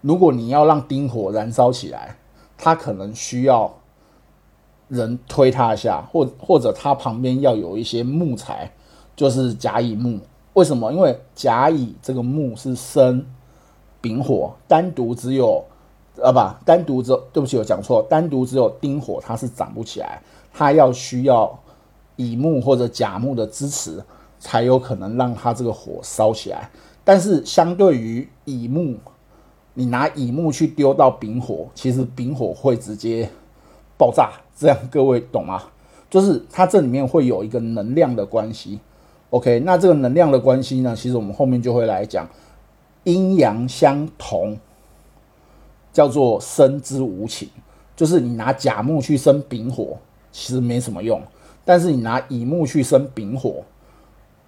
[0.01, 2.17] 如果你要让丁火燃烧起来，
[2.57, 3.73] 他可能需要。
[4.89, 8.73] 人推他一下，或或者他旁边要有一些木材，
[9.15, 10.19] 就是甲乙木。
[10.53, 10.91] 为什么？
[10.91, 13.25] 因为甲乙这个木是生
[14.01, 15.63] 丙火，单独只有
[16.21, 21.59] 啊不，单独只有对不起，我讲错，单独只有丁火，它是长不起来，它要需要
[22.15, 24.03] 乙木或者甲木的支持，
[24.39, 26.69] 才有可能让它这个火烧起来。
[27.03, 28.97] 但是相对于乙木，
[29.73, 33.29] 你拿乙木去丢到丙火，其实丙火会直接
[33.97, 34.31] 爆炸。
[34.57, 35.63] 这样各位懂吗？
[36.09, 38.79] 就是它这里面会有一个能量的关系
[39.29, 39.59] ，OK？
[39.61, 42.27] 那这个能量的关系呢，其实我们后面就会来讲，
[43.03, 44.57] 阴阳相同，
[45.91, 47.49] 叫做生之无情。
[47.95, 49.97] 就是你拿甲木去生丙火，
[50.31, 51.19] 其实没什么用；
[51.65, 53.63] 但是你拿乙木去生丙火，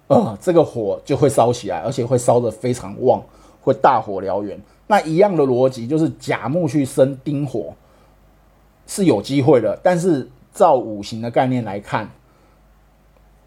[0.06, 3.22] 呃，这个火就会烧起来，而且会烧得非常旺，
[3.60, 4.58] 会大火燎原。
[4.86, 7.74] 那一样的逻辑就是甲木去生丁火。
[8.84, 12.10] 是有机会的，但是照五行的概念来看，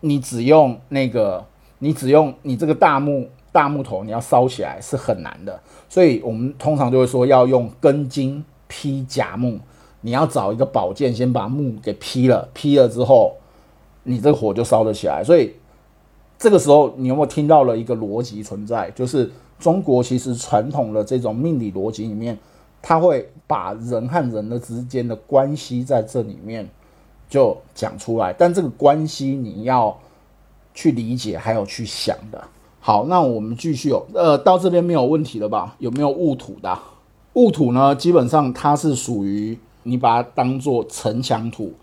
[0.05, 1.43] 你只用那个，
[1.79, 5.59] 你只用你这个大木大木头，你要烧起来是很难的。
[5.89, 9.57] 所以我们通常就会说要用根茎劈甲木，
[10.01, 13.35] 你要找一个宝剑，先把木给劈了，劈了之后，
[14.03, 15.23] 你这个火就烧得起来。
[15.23, 15.53] 所以
[16.37, 18.91] 这个时候，你有没有听到了一个逻辑存在？
[18.91, 22.37] 就是中国其实传统的这种命理逻辑里面。
[22.87, 26.69] 他会把人和人的之间的关系在这里面
[27.29, 29.97] 就讲出来，但这个关系你要
[30.73, 32.43] 去理解，还有去想的。
[32.79, 34.05] 好，那我们继续哦。
[34.13, 35.75] 呃，到这边没有问题了吧？
[35.79, 36.77] 有没有戊土的？
[37.33, 37.95] 戊土呢？
[37.95, 41.73] 基本上它是属于你把它当做城墙土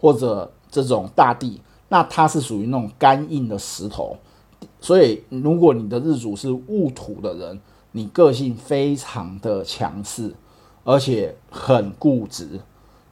[0.00, 4.16] 或者这种大地，那它是属于那种干硬的石头。
[4.80, 7.60] 所以，如果你的日主是戊土的人，
[7.92, 10.34] 你个性非常的强势。
[10.84, 12.58] 而且很固执，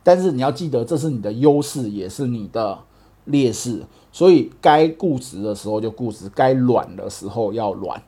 [0.02, 2.78] 但是你要记得，这是你的优势，也是你的
[3.26, 3.82] 劣势。
[4.12, 8.02] 所以该固执的时候就固执，该软的时候要软。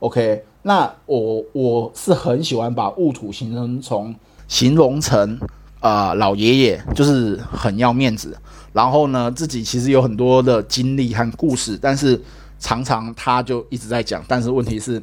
[0.00, 4.14] OK，那我我是很喜欢把戊土形容从
[4.46, 5.38] 形容成
[5.80, 8.36] 啊老爷爷，就是很要面子。
[8.74, 12.20] 然后呢，自己其实有很多的经历和故事，但是
[12.58, 14.22] 常常他就一直在讲。
[14.28, 15.02] 但是问题是，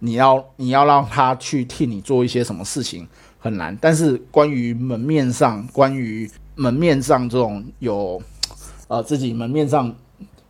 [0.00, 3.08] 你要你要让他去替你做一些什么事情
[3.46, 3.76] 很难。
[3.80, 8.20] 但是关于门面上，关于门面上这种有
[8.88, 9.94] 呃自己门面上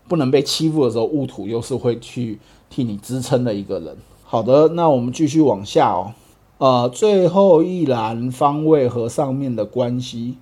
[0.09, 3.97] 不能被欺负的时候，戊土又是会去替你支撑的一个人。
[4.25, 6.13] 好的，那我们继续往下哦。
[6.59, 10.39] 呃，最后一栏方位和上面的关系，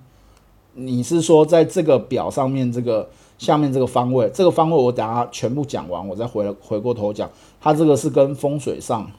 [0.73, 9.11] 你是说在这个表上面这个下面这个方位，这个方位我等下全部讲完，我再回回过头讲，它这个是跟风水上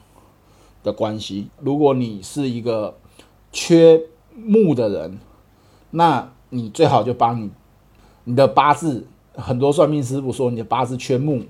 [0.83, 1.47] 的关系。
[1.61, 2.95] 如果你是一个
[3.51, 4.01] 缺
[4.35, 5.19] 木的人，
[5.91, 7.49] 那你最好就把你
[8.25, 11.41] 你的八字，很多算命师傅说你的八字缺木。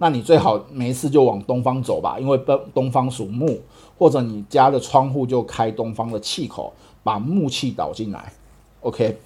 [0.00, 3.58] 那你最好没事就往东方走吧，因为东东方属木，
[3.98, 8.32] 或者你家的窗户就开东方的气口，把木气导进来。
[8.82, 9.18] OK，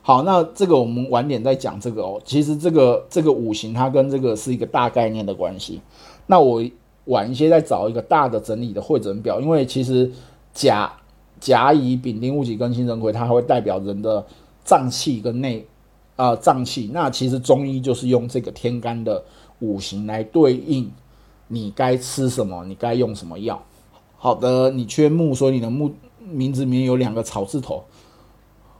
[0.00, 2.22] 好，那这个我们晚点再讲这个哦。
[2.24, 5.80] 其实这个这个五行它跟这个是一个大概念的关系。
[6.26, 6.62] 那我
[7.06, 10.12] 晚一些再找一个大的整理的会诊表，因为其实
[10.52, 10.92] 甲
[11.40, 14.26] 甲乙丙丁戊己庚辛壬癸，它还会代表人的
[14.64, 15.66] 脏器跟内
[16.16, 16.90] 啊脏器。
[16.92, 19.24] 那其实中医就是用这个天干的。
[19.60, 20.88] 五行来对应
[21.48, 23.60] 你该吃什么，你该用什么药。
[24.16, 25.90] 好的，你缺木，所以你的木
[26.30, 27.82] 名字里面有两个草字头，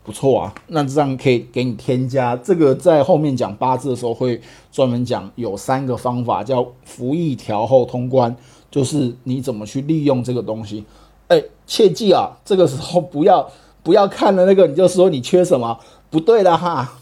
[0.04, 0.54] 不错啊。
[0.68, 4.40] 那这样可以给你添加这个，在后面讲八字的时候会
[4.70, 8.36] 专门讲，有三个方法叫服役调后通关，
[8.70, 10.84] 就是你怎么去利用这个东西。
[11.28, 13.50] 哎，切记啊，这个时候不要
[13.82, 15.78] 不要看了那个你就说你缺什么，
[16.10, 16.94] 不对的哈。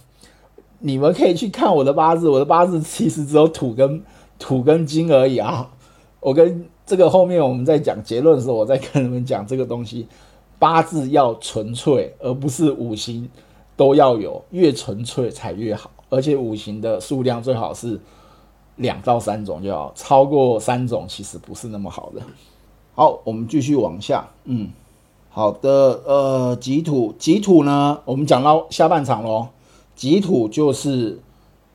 [0.78, 4.02] 你们可以去看我的八字，我的八字其实只有土跟
[4.38, 5.70] 土跟金而已啊。
[6.20, 10.06] 我跟这个后面我们在讲结论的时候，我再跟你们讲这个东西。
[10.58, 13.28] 八字要纯粹，而不是五行
[13.76, 15.90] 都要有，越纯粹才越好。
[16.08, 18.00] 而且五行的数量最好是
[18.76, 22.22] 两到三种就好，超过三种其实不是那么好的。
[22.98, 24.26] 好，我们继续往下。
[24.44, 24.70] 嗯，
[25.28, 29.48] 好的，呃，己土，己土呢，我们讲到下半场喽。
[29.94, 31.20] 己土就是，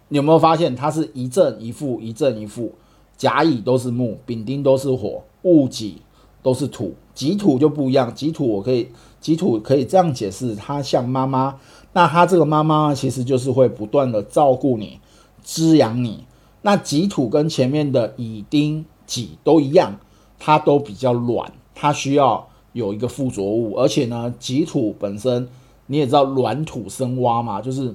[0.08, 2.72] 你有没有发现它是一正一负，一正一负？
[3.18, 6.02] 甲乙都是木，丙丁都是火，戊己
[6.42, 6.96] 都是土。
[7.14, 8.88] 己土就不一样，己土我可以，
[9.20, 11.60] 己土可以这样解释，它像妈妈。
[11.94, 15.00] 那它这个妈妈其实就是会不断的照顾你，
[15.44, 16.24] 滋养你。
[16.64, 20.00] 那己土跟前面的乙丁己都一样，
[20.44, 25.48] 它都比较软，它需要有一个附着物，而且呢，己土本身。
[25.86, 27.94] 你也知道软土生蛙嘛，就是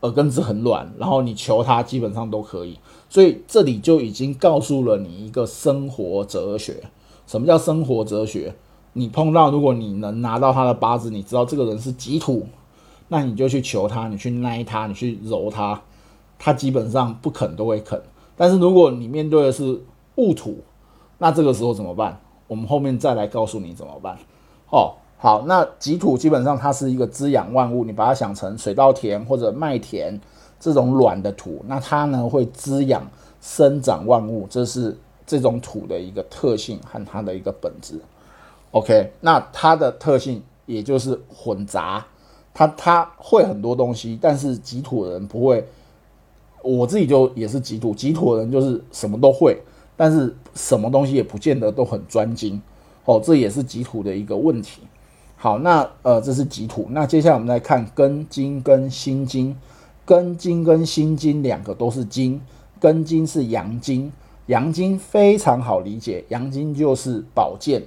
[0.00, 2.78] 耳根子很软，然后你求它基本上都可以。
[3.08, 6.82] 所以这里就已经告诉了你一个生活哲学。
[7.26, 8.54] 什么叫生活哲学？
[8.92, 12.46] 你碰到如果你能拿到他的八字，你知道这个人是己土，
[13.08, 15.80] 那你就去求他，你去捏他，你去揉他，
[16.38, 18.02] 他基本上不肯都会肯。
[18.36, 19.80] 但是如果你面对的是
[20.16, 20.58] 戊土，
[21.20, 22.18] 那这个时候怎么办？
[22.48, 24.18] 我们后面再来告诉你怎么办。
[24.70, 24.94] 哦。
[25.22, 30.18] 好，那己土基本上它是一个滋养万物，你把它想成水稻田或者麦田
[30.58, 33.06] 这种软的土，那它呢会滋养
[33.38, 38.00] 生长万物，这是这种土的一个特性和它的一个本质。
[38.70, 42.02] OK，那它的特性也就是混杂，
[42.54, 45.62] 它它会很多东西，但是己土的人不会。
[46.62, 49.60] 我自己就也是己土，己土的人就是什么都会，
[49.98, 52.60] 但是什么东西也不见得都很专精。
[53.06, 54.82] 哦，这也是己土的一个问题。
[55.36, 56.86] 好，那呃，这是己土。
[56.90, 59.56] 那接下来我们来看庚金跟辛金，
[60.06, 62.40] 庚金跟辛金两个都是金，
[62.78, 64.12] 庚金是阳金，
[64.46, 67.82] 阳金非常好理解，阳金就是宝剑，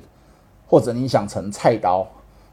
[0.65, 2.07] 或者你想成菜刀，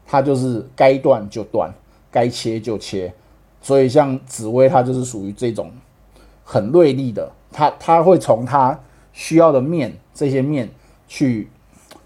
[0.05, 1.73] 它就是该断就断，
[2.11, 3.11] 该切就切。
[3.59, 5.71] 所以像紫薇，它就是属于这种
[6.43, 8.79] 很锐利的，它它会从它
[9.11, 10.69] 需要的面这些面
[11.07, 11.47] 去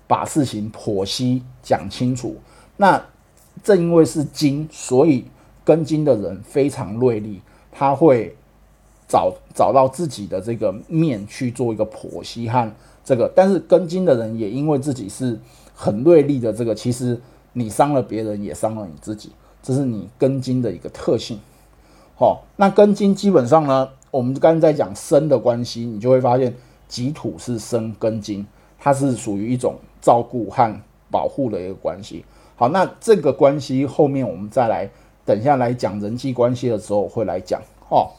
[0.08, 2.38] 把事情剖析讲清楚。
[2.78, 3.06] 那
[3.62, 5.26] 正因为是金，所以
[5.66, 7.42] 跟金的人非常锐利，
[7.74, 8.34] 他会
[9.06, 12.72] 找找到自己的这个面去做一个剖析和
[13.04, 13.30] 这个。
[13.36, 15.38] 但是跟金的人也因为自己是
[15.74, 17.20] 很锐利的这个，其实
[17.52, 19.30] 你伤了别人也伤了你自己，
[19.62, 21.38] 这是你跟金的一个特性。
[22.16, 26.56] 好，那跟金基本上呢，我们刚才在讲生的关系，你就会发现
[26.88, 28.46] 己土是生根金，
[28.78, 30.82] 它是属于一种照顾和
[31.12, 32.26] 保护的一个关系。
[32.56, 34.90] 好，那这个关系后面我们再来，
[35.26, 38.10] 等下来讲人际关系的时候会来讲哦。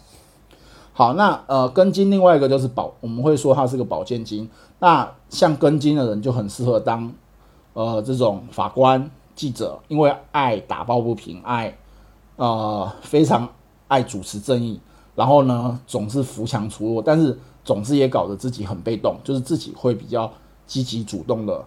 [0.92, 4.48] 好，那呃根金另外一个就是保，我们会说它是个保健金。
[4.78, 7.12] 那像根金的人就很适合当
[7.72, 11.76] 呃这种法官、记者，因为爱打抱不平，爱
[12.36, 13.48] 呃非常
[13.88, 14.80] 爱主持正义，
[15.14, 20.32] 然后呢总是扶强除弱，但是总之也搞得自己很被动，就是自己会比较
[20.68, 21.64] 积极主动的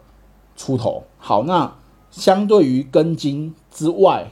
[0.55, 1.03] 出头。
[1.17, 1.75] 好，那
[2.09, 4.31] 相对于根金之外，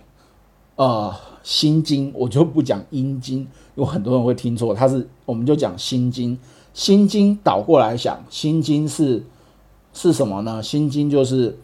[0.77, 1.13] 呃，
[1.43, 3.45] 心金我就不讲阴金，
[3.75, 6.39] 有很多人会听错，它是我们就讲心金。
[6.73, 9.25] 心金倒过来想，心金是
[9.91, 10.63] 是什么呢？
[10.63, 11.59] 心金就是，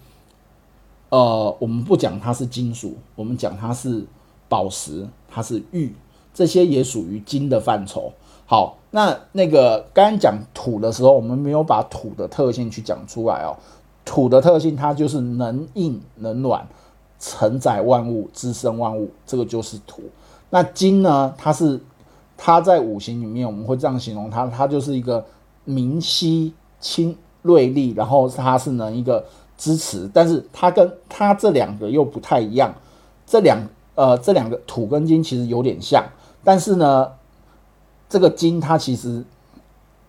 [1.10, 4.06] 呃，我们不讲它是金属，我们讲它是
[4.50, 5.96] 宝石，它是玉，
[6.34, 8.12] 这些也属于金的范畴。
[8.46, 13.58] 好，那那个刚刚讲土的时候，我们没有把土的特性去讲出来哦。
[14.06, 16.68] 土的特性，它就是能硬能暖，
[17.20, 20.02] 承载万物，滋生万物，这个就是土。
[20.50, 21.34] 那金呢？
[21.38, 21.80] 它是。
[22.36, 25.24] 它在五行里面，我们会这样形容它，它就是一个
[25.64, 29.24] 明晰、清锐利，然后它是能一个
[29.56, 32.74] 支持，但是它跟它这两个又不太一样。
[33.26, 33.60] 这两
[33.96, 36.04] 呃这两个土跟金其实有点像，
[36.44, 37.12] 但是呢，
[38.14, 39.26] 这个金它其实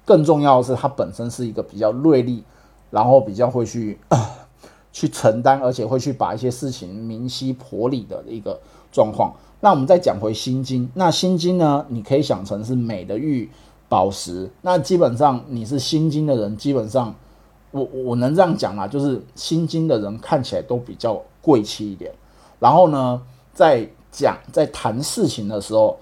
[0.05, 2.45] 更重要的是它本身是一个比较锐利，
[2.91, 3.99] 然后比较会去
[4.93, 8.61] 去承担，而且会去把一些事情明晰婆理的一个
[8.93, 9.33] 状况。
[9.61, 11.87] 那我们再讲回心经，那心经呢？
[11.89, 13.49] 你可以想成是美的玉
[13.89, 14.51] 宝石。
[14.61, 17.15] 那基本上你是心经的人，基本上
[17.71, 22.13] 我我能这样讲啊，就是心经的人看起来都比较贵气一点。
[22.59, 23.23] 然后呢，
[23.55, 25.97] 在讲在谈事情的时候，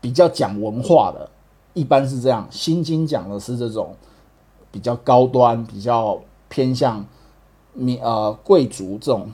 [0.00, 1.28] 比较讲文化的，
[1.74, 2.46] 一般是这样。
[2.50, 3.94] 心经讲的是这种
[4.70, 7.04] 比较高端、比较偏向
[7.74, 9.30] 你呃贵族这种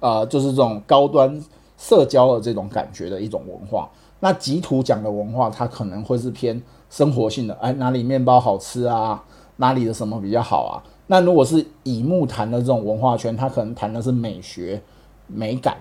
[0.00, 1.42] 呃，就是这种高端。
[1.78, 3.86] 社交的这种感觉的一种文化，
[4.20, 9.22] 那吉土讲的文化，它可能会是偏生活性的，哎，哪里面包好吃啊，
[9.56, 10.80] 哪里的什么比较好啊？
[11.08, 14.82] 那如果是乙木谈的这种文化圈，它可能谈的是美学、
[15.26, 15.76] 美感。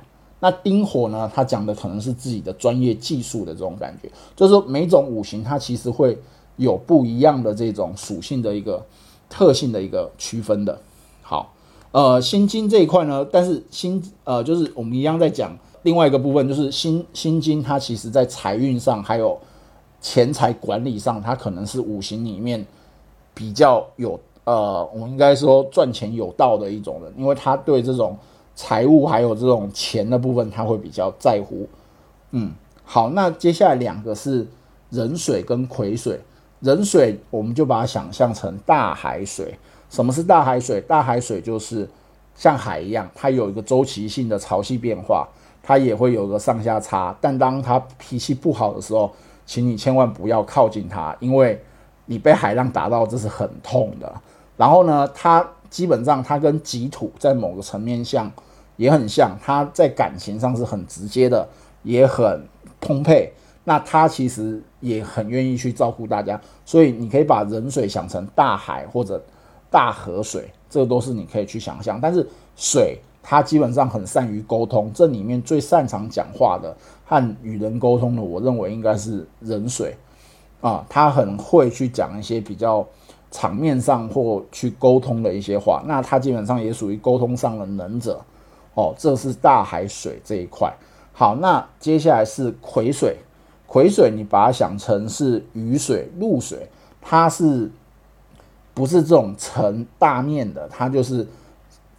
[0.45, 4.07] 那丁火呢，它讲的可能是自己的专业技术的这种感觉。
[4.35, 6.15] 就是说，每种五行它其实会
[6.57, 8.85] 有不一样的这种属性的一个
[9.27, 10.79] 特性的一个区分的。
[11.23, 11.51] 好，
[11.91, 15.57] 呃，心经这一块呢，但是心呃，就是我们一样在讲。
[15.81, 19.35] 另外一个部分就是心心经，它其实在财运上还有
[19.99, 22.63] 钱财管理上，它可能是五行里面
[23.33, 28.15] 比较有呃，我们应该说赚钱有道的一种人，因为他对这种
[28.55, 31.67] 财务还有这种钱的部分，他会比较在乎。
[32.31, 32.51] 嗯，
[32.83, 34.47] 好，那接下来两个是
[34.89, 36.19] 壬水跟癸水，
[36.61, 39.57] 壬水我们就把它想象成大海水。
[39.89, 40.81] 什么是大海水？
[40.81, 41.87] 大海水就是
[42.35, 45.27] 像海一样，它有一个周期性的潮汐变化。
[45.67, 49.11] 它也会有个上下差，但当它脾气不好的时候，
[49.47, 51.59] 请你千万不要靠近它，因为
[52.05, 54.13] 你被海浪打到，这是很痛的。
[54.57, 58.31] 然后呢，它基本上它跟己土在某个层面像
[58.77, 61.47] 也很像，他在感情上是很直接的，
[61.83, 62.41] 也很
[62.81, 63.31] 充沛。
[63.63, 69.23] 那他其实也很愿意去照顾大家，所以你可以把人水想成大海或者
[69.69, 71.99] 大河水，这都是你可以去想象。
[72.01, 72.99] 但是水。
[73.27, 79.97] 他基本上很善于沟通，这里面最擅长讲话的和与人沟通的，我认为应该是人水
[80.61, 82.85] 啊，他很会去讲一些比较
[83.31, 88.23] 场面上或去沟通的一些话，那他基本上也属于沟通上的能者
[88.75, 88.93] 哦。
[88.97, 90.71] 这是大海水这一块。
[91.11, 93.17] 好，那接下来是癸水，
[93.65, 96.69] 癸水你把它想成是雨水、露水，
[97.01, 97.71] 它是
[98.75, 100.69] 不是这种成大面的？
[100.69, 101.27] 它就是。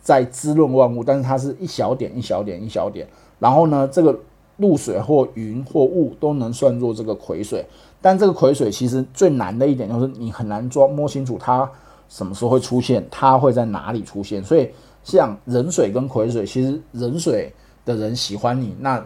[0.06, 3.04] 在滋润万物，但是它是一小点一小点一小点，
[3.40, 4.16] 然后呢，这个
[4.58, 7.66] 露水或云或雾都能算作这个癸水，
[8.00, 11.68] 但这个癸水其实最难的一点就是你很难抓摸清楚它
[12.08, 14.40] 什么时候会出现，它会在哪里出现。
[14.44, 14.70] 所以
[15.06, 17.52] 像壬水跟癸水，其实壬水
[17.84, 19.02] 的人喜欢你，那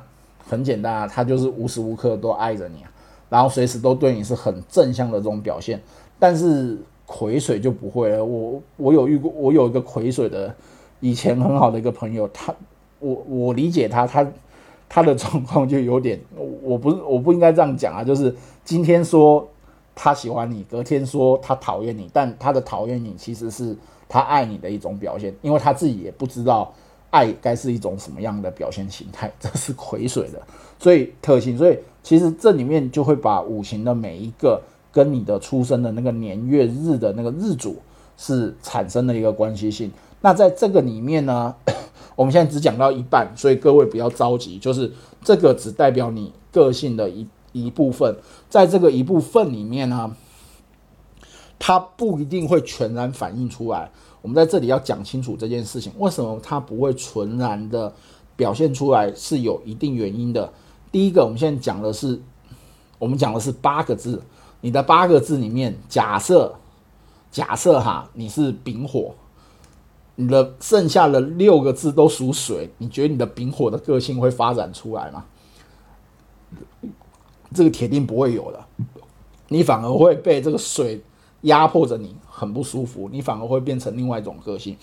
[0.48, 2.90] 很简单啊，他就是无时无刻都爱着你啊，
[3.28, 5.80] 然后随时都对你是很正向的这种表现。
[6.18, 10.54] 但是癸水就不会了，我我有遇过，我有一个癸水的。
[11.02, 12.54] 以前很好的一个朋友，他，
[12.98, 14.30] 我我理解他，他
[14.86, 16.20] 他的状况就有点，
[16.62, 18.36] 我不是我不应该这样讲啊，就是
[18.66, 19.48] 今天说
[19.94, 23.74] 他喜欢你，隔天说他讨厌你，但他的讨厌你其实是
[24.10, 26.74] 他爱你的一种表现，因为他自己也不知道
[27.10, 30.42] 爱该是一种什么样的表现形态， 这是癸水的，
[30.80, 37.76] 所以特性，所以其实这里面就会把五行的每一个跟你的出生的那个年月日的那个日主
[38.16, 39.90] 是产生的一个关系性。
[40.20, 41.54] 那在这个里面呢，
[42.16, 44.92] 我们现在只讲到一半，所以各位不要着急，就是
[45.22, 48.16] 这个只代表你个性的一一部分，
[48.48, 50.14] 在这个一部分里面呢，
[51.60, 53.88] 它不一定会全然反映出来。
[54.22, 57.94] 我们在这里要讲清楚这件事情，为什么它不会全然的
[58.34, 60.52] 表现出来，是有一定原因的。
[60.90, 62.20] 第一个，我们现在讲的是，
[62.98, 64.20] 我们讲的是八个字，
[64.62, 66.56] 你的八个字里面，假设
[67.30, 69.14] 假设哈，你是丙火。
[70.16, 75.24] 你的剩下的六个字都属水，你觉得你的丙火的个性会发展出来吗？
[77.54, 78.62] 这个铁定不会有的，
[79.48, 81.00] 你反而会被这个水
[81.42, 84.76] 压迫着，你很不舒服，你反而会变成另外一种个性。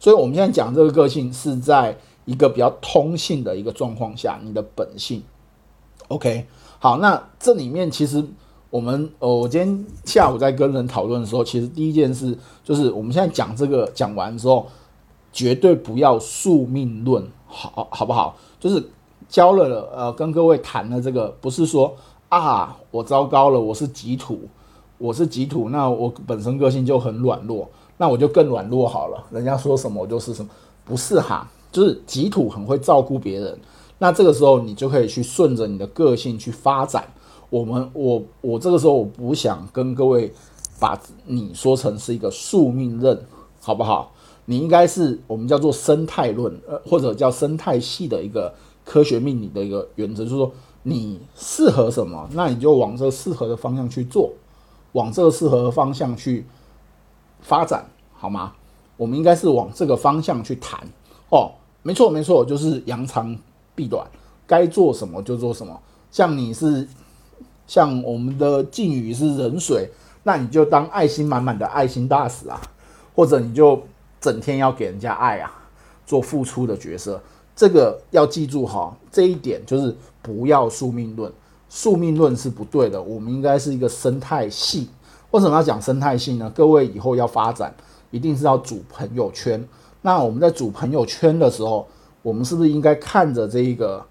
[0.00, 5.22] 所以，我们现在讲这个个性是在一个比较通性的一个状况下，你的本性。
[6.08, 6.46] OK，
[6.78, 8.24] 好，那这里面其实
[8.70, 14.66] 我们，呃，我今天下午在跟人讨论的时候，其实第一件事就是，我们现在讲这个讲完之后，
[15.32, 18.36] 绝对不要宿命论，好好不好？
[18.60, 18.82] 就是
[19.28, 21.94] 教了，呃，跟各位谈的这个，不是说
[22.28, 24.40] 啊，我糟糕了，我是吉土，
[24.98, 27.68] 我是吉土，那我本身个性就很软弱。
[28.00, 30.48] 那我就更软弱好了，人家说什么我就是什么，
[30.84, 33.58] 不是哈，就是吉土很会照顾别人，
[33.98, 37.04] 那这个时候你就可以去顺着你的个性去发展。
[37.50, 40.32] 我们我我这个时候我不想跟各位
[40.78, 40.96] 把
[41.26, 43.20] 你说成是一个宿命论，
[43.60, 44.12] 好不好？
[44.44, 50.52] 你应该是我们叫做生态论，呃，或者叫生态系的一个科学命理的一个原则，就是说
[50.84, 54.30] 你适合什么，那你就往这适合的方向去做，
[54.92, 56.44] 往这个适合的方向去。
[57.40, 57.84] 发展
[58.14, 58.52] 好吗？
[58.96, 60.76] 我们应该是往这个方向去谈
[61.30, 61.52] 哦。
[61.82, 63.38] 没错，没错，就是扬长
[63.76, 64.04] 避短，
[64.44, 65.80] 该做什么就做什么。
[66.10, 66.86] 像你是
[67.68, 69.88] 像我们的靖宇是人水，
[70.24, 72.60] 那你就当爱心满满的爱心大使啊，
[73.14, 73.80] 或者你就
[74.20, 75.48] 整天要给人家爱啊，
[76.04, 77.22] 做付出的角色。
[77.54, 81.32] 这个要记住哈，这一点就是不要宿命论，
[81.68, 83.00] 宿命论是不对的。
[83.00, 84.88] 我们应该是一个生态系。
[85.30, 86.50] 为什么要讲生态系呢？
[86.54, 87.74] 各位以后要发展，
[88.10, 89.62] 一定是要组朋友圈。
[90.00, 91.86] 那我们在组朋友圈的时候，
[92.22, 94.04] 我们是不是应该看着这一个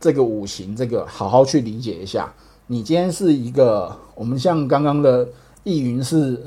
[0.00, 2.32] 这个五行，这个好好去理解一下？
[2.66, 5.28] 你今天是一个，我们像刚刚的
[5.64, 6.42] 易云是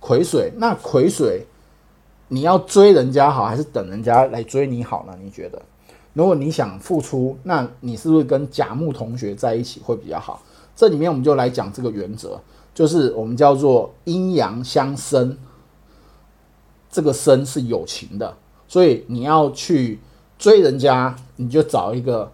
[0.00, 1.46] 癸水，那癸水
[2.28, 5.16] 你要追人家好，还是等人家来追你好呢？
[5.22, 5.62] 你觉得？
[6.14, 10.42] 如果你想付出，那你是不是跟甲木同学在一起会比较好？
[10.74, 12.40] 这里面我们就来讲这个原则。
[12.74, 15.38] 就是我们叫做阴阳相生，
[16.90, 18.36] 这个生是有情的，
[18.66, 20.00] 所以你要去
[20.36, 22.32] 追人家，你就找一个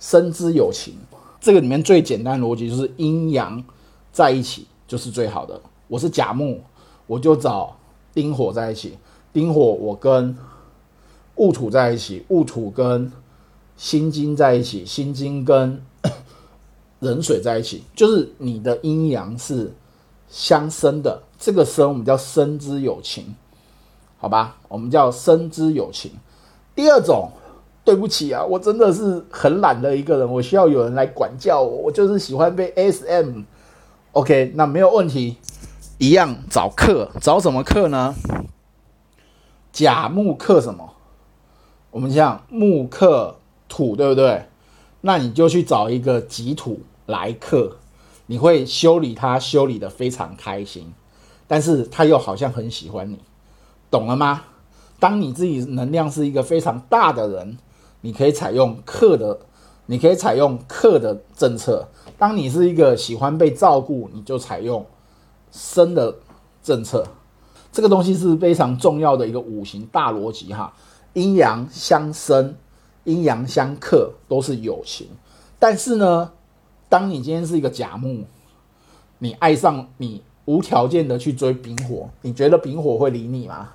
[0.00, 0.94] 生之有情。
[1.40, 3.62] 这个里面最简单逻辑就是阴阳
[4.10, 5.60] 在一起就是最好的。
[5.86, 6.58] 我是甲木，
[7.06, 7.76] 我就找
[8.12, 8.98] 丁火在一起。
[9.32, 10.36] 丁火我跟
[11.40, 13.10] 戊土在一起，戊土跟
[13.74, 15.82] 辛金在一起，辛金跟。
[17.00, 19.72] 壬水在一起，就是你的阴阳是
[20.28, 21.22] 相生的。
[21.38, 23.34] 这个生我们叫生之有情，
[24.18, 24.58] 好吧？
[24.68, 26.12] 我们叫生之有情。
[26.74, 27.30] 第二种，
[27.86, 31.84] 对不起啊，我真的是很懒的一个人，我需要有人来管教我。
[31.84, 33.44] 我就是喜欢被 SM。
[34.12, 35.38] OK，那没有问题，
[35.96, 38.14] 一样找克，找什么克呢？
[39.72, 40.96] 甲木克什么？
[41.90, 43.36] 我们像木克
[43.68, 44.46] 土，对不对？
[45.00, 46.80] 那你就去找一个己土。
[47.06, 47.78] 来克，
[48.26, 50.94] 你会修理他，修理的非常开心，
[51.48, 53.18] 但是他又好像很喜欢你，
[53.90, 54.44] 懂了吗？
[55.00, 57.58] 当你自己能量是一个非常大的人，
[58.02, 59.40] 你可以采用克的，
[59.86, 64.86] 你可以采用克的政策；当你是一个喜欢被照顾，你就采用
[65.50, 66.14] 生的
[66.62, 67.04] 政策。
[67.72, 70.72] 这个东西是非常重要的一个五行大逻辑哈，
[71.12, 72.54] 阴阳相生，
[73.04, 75.08] 阴阳相克都是有情，
[75.58, 76.32] 但是呢？
[76.88, 78.24] 当你今天是一个甲木，
[79.18, 83.68] 你爱上你无条件的去追丙火，你觉得丙火会理你吗？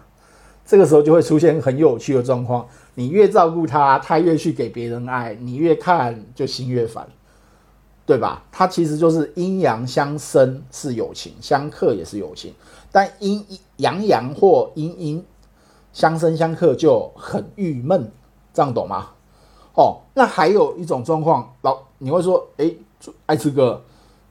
[0.65, 7.07] 这个时候就会出现很有趣的状况，你越照顾他，他越去给别人爱，你越看就心越烦，
[8.05, 8.43] 对吧？
[8.51, 12.53] 它其实就是阴阳相生是友情，相克也是友情，
[12.91, 13.45] 但阴
[13.77, 15.25] 阳阳或阴阴
[15.95, 18.11] 相生相克就很郁闷，
[18.53, 19.11] 这样懂吗？
[19.75, 22.77] 哦，那还有一种状况，老你会说，诶。
[23.27, 23.79] 爱吃哥，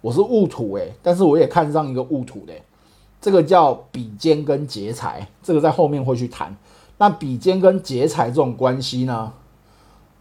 [0.00, 2.52] 我是戊土诶，但是我也看上一个戊土的，
[3.20, 6.56] 这个叫比肩跟劫财，这个在后面会去谈。
[6.98, 9.32] 那比肩跟劫财这种关系呢，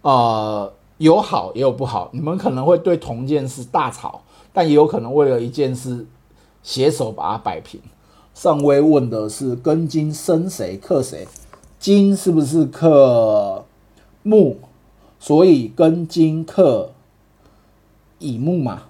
[0.04, 2.10] 呃，有好也有不好。
[2.14, 4.22] 你们可能会对同件事大吵，
[4.52, 6.06] 但也有可能为了一件事
[6.62, 7.82] 携手把它摆平。
[8.34, 11.28] 上微问的是庚金生谁克谁？
[11.80, 13.66] 金是不是克
[14.24, 14.56] 木？
[15.20, 16.92] 所以庚金克。
[18.20, 18.84] 乙木嘛，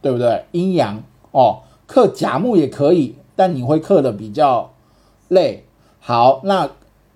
[0.00, 0.44] 对不对？
[0.52, 4.70] 阴阳哦，克甲木也可以，但你会克的比较
[5.26, 5.64] 累。
[5.98, 6.70] 好，那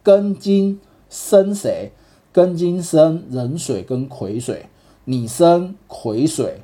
[0.05, 1.93] 庚金生谁？
[2.35, 4.67] 庚金生壬水跟癸水，
[5.05, 6.63] 你生癸水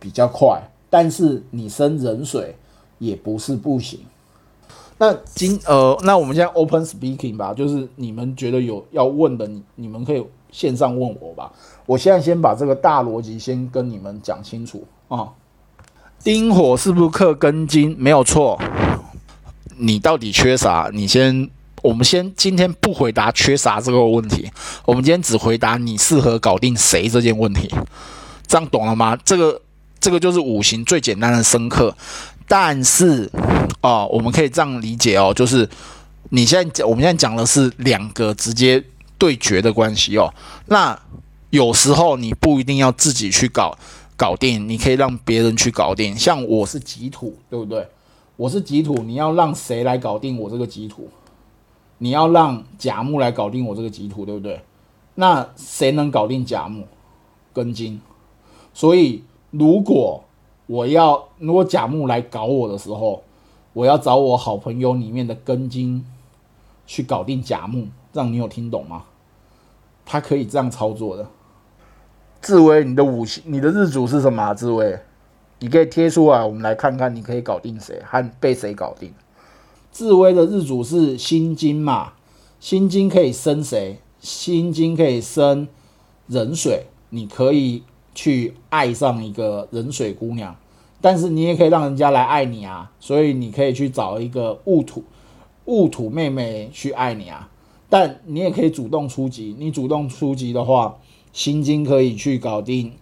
[0.00, 2.56] 比较快，但是你生壬水
[2.98, 4.00] 也不是不行。
[5.00, 10.22] 那今呃，那我们现在 open speaking 吧，就是你们觉得有要问的，你你们可以
[10.52, 11.50] 线上问我吧。
[11.86, 15.26] 我现在先把这个大逻辑先跟你们讲清楚啊。
[16.22, 17.96] 丁火是不是克根金？
[17.98, 18.60] 没有错。
[19.78, 20.90] 你到底缺啥？
[20.92, 21.48] 你先，
[21.80, 24.50] 我们先今天不回答缺啥这个问题，
[24.84, 27.74] 我们今天只回答你适合搞定谁这件问题。
[28.46, 29.16] 这样懂了吗？
[29.24, 29.62] 这个
[29.98, 31.96] 这个就是五行最简单的生克。
[32.52, 33.30] 但是，
[33.80, 35.68] 哦，我们可以这样理解哦，就是
[36.30, 38.82] 你现在讲，我们现在讲的是两个直接
[39.16, 40.34] 对决的关系哦。
[40.66, 41.00] 那
[41.50, 43.78] 有时候你不一定要自己去搞
[44.16, 46.18] 搞定，你可以让别人去搞定。
[46.18, 47.86] 像我是吉土，对不对？
[48.34, 51.08] 我是吉土，你要让谁来搞定我这个吉土？
[51.98, 54.60] 你要让甲木来搞定我这个吉土，对不对？
[55.14, 56.88] 那谁能搞定甲木？
[57.52, 58.00] 根金。
[58.74, 59.22] 所以
[59.52, 60.24] 如果
[60.70, 63.24] 我要如果甲木来搞我的时候，
[63.72, 66.06] 我要找我好朋友里面的根金
[66.86, 69.02] 去搞定甲木，这样你有听懂吗？
[70.06, 71.26] 他可以这样操作的。
[72.40, 74.40] 志威，你的五行，你的日主是什么？
[74.40, 74.96] 啊志威，
[75.58, 79.12] 你可以贴出来，我们来看看你可以搞定谁和被谁搞定。
[79.90, 82.12] 志威的日主是辛金嘛？
[82.60, 83.98] 辛金可以生谁？
[84.20, 85.66] 辛金可以生
[86.28, 87.82] 壬水，你可以。
[88.22, 90.54] 去爱上一个人水姑娘，
[91.00, 95.02] 但是你也可以让人家来爱你啊，所以你可以去找一个戊土
[95.64, 97.48] 戊土妹妹去爱你啊，
[97.88, 99.56] 但你也可以主动出击。
[99.58, 100.98] 你主动出击的话，
[101.32, 102.92] 心经可以去搞定。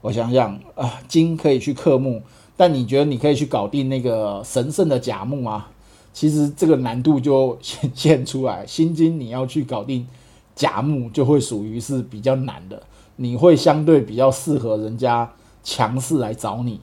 [0.00, 2.22] 我想想啊，金可以去克木，
[2.56, 5.70] 但你觉得你可以去搞定那个神圣的甲木啊？
[6.14, 10.08] 其实这个难度就显现出来，心经你要去搞定
[10.54, 12.82] 甲木，就会属于是比较难的。
[13.16, 15.30] 你会相对比较适合人家
[15.62, 16.80] 强势来找你，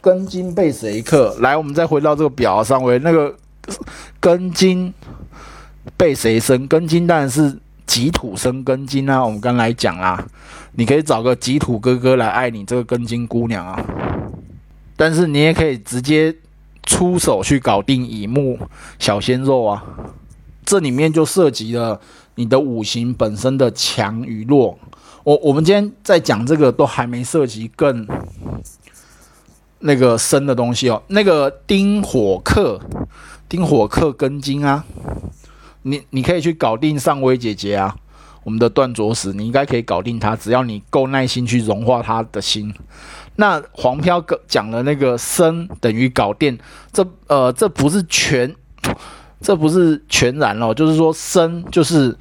[0.00, 1.36] 根金被谁克？
[1.40, 3.34] 来，我们再回到这个表上，为那个
[4.20, 4.92] 根金
[5.96, 6.66] 被谁生？
[6.66, 9.24] 根金当然是己土生根金啊。
[9.24, 10.22] 我们刚来讲啦，
[10.72, 13.82] 你可以找个己土哥哥来爱你这个根金姑娘啊。
[14.96, 16.36] 但是你也可以直接
[16.84, 18.58] 出手去搞定乙木
[18.98, 19.82] 小鲜肉啊。
[20.66, 21.98] 这里面就涉及了
[22.34, 24.78] 你的五行本身的强与弱。
[25.22, 28.06] 我我们今天在讲这个都还没涉及更
[29.80, 31.02] 那个深的东西哦。
[31.08, 32.80] 那个丁火克，
[33.48, 34.84] 丁火克根金啊，
[35.82, 37.94] 你你可以去搞定上薇姐姐啊，
[38.44, 42.74] 我们的断卓石，你应该可以搞定他，只要你够耐心去融化他的心。
[43.36, 46.58] 那黄飘哥讲的那个生等于搞定，
[46.92, 48.56] 这呃这不是全，
[49.42, 52.16] 这不是全然哦，就是说生就是。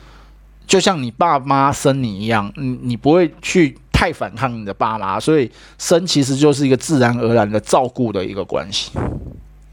[0.70, 5.50] 就像你爸妈生你一样，你你不会去太反抗你的爸妈，所以
[5.80, 8.92] 生其实就是一个自然而然的照顾的一个关系。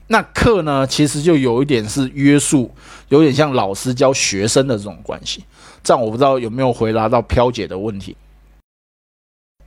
[0.07, 2.71] 那课呢，其实就有一点是约束，
[3.11, 5.45] 有点像老师教学生的这种关系。
[5.85, 8.17] 这样我不知道有没有回答到飘姐的问题。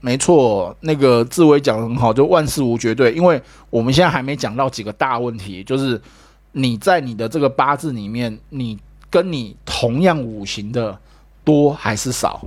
[0.00, 6.00] 没错，那个志伟讲的很好，就万事无绝对，因为我们现在还没讲到几个大问题，就是
[6.50, 8.76] 你在你的这个八字里面，你
[9.08, 10.98] 跟你同样五行的。
[11.50, 12.40] 多还是少，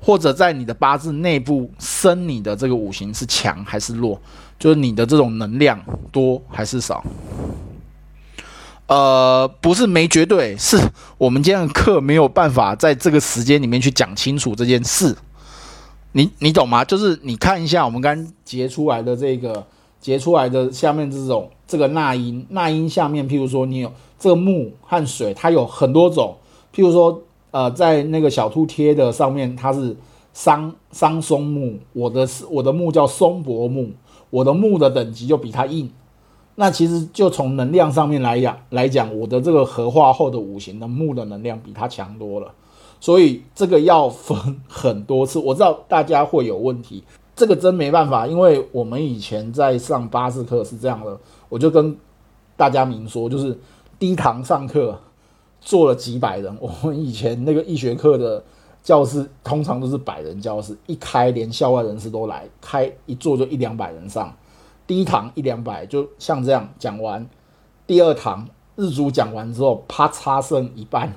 [0.00, 4.20] 或者在你的八字内部生你的这个五行是强还是弱，
[4.56, 5.80] 就是你的这种能量
[6.12, 7.02] 多还是少。
[8.86, 10.78] 呃，不是没绝对，是
[11.18, 15.16] 我们今天的课没有办法在这个时间里面去讲清楚这件事。
[16.12, 16.84] 你你懂吗？
[16.84, 19.66] 就是你看一下我们刚截出来的这个
[20.00, 26.36] 截出来的下面这种这个纳音纳音下面，譬如说你有这个木和水，它有很多种，
[26.72, 27.24] 譬如说。
[27.50, 29.96] 呃，在那个小兔贴的上面，它是
[30.32, 33.90] 桑桑松木，我的是我的木叫松柏木，
[34.30, 35.90] 我的木的等级就比它硬。
[36.54, 42.52] 那其实就从能量上面来讲来讲，我的这个合化后的五行的木的能量比它强多了。
[43.00, 47.02] 所以这个要分很多次，我知道大家会有问题，
[47.34, 51.96] 这个真没办法，因为我们以前在上八字课是这样的，我就跟
[52.56, 53.58] 大家明说，就是
[53.98, 55.00] 低堂上课。
[55.60, 58.42] 坐了几百人， 我们以前那个医学课的
[58.82, 64.34] 教室通常都是百人教室，一开连校外人士都来，开一坐就一两百人上。
[64.86, 67.24] 第一堂一两百，就像这样讲完。
[67.86, 71.12] 第二堂日主讲完之后，啪嚓剩一半，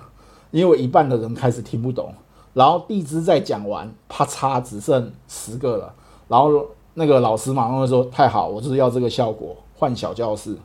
[0.51, 2.13] 因为一半的人开始听不懂。
[2.53, 5.95] 然后地支再讲完，啪嚓只剩十个了。
[6.27, 10.55] 然后那个老师马上就说：“太好，我就是要这个效果，换小教室。”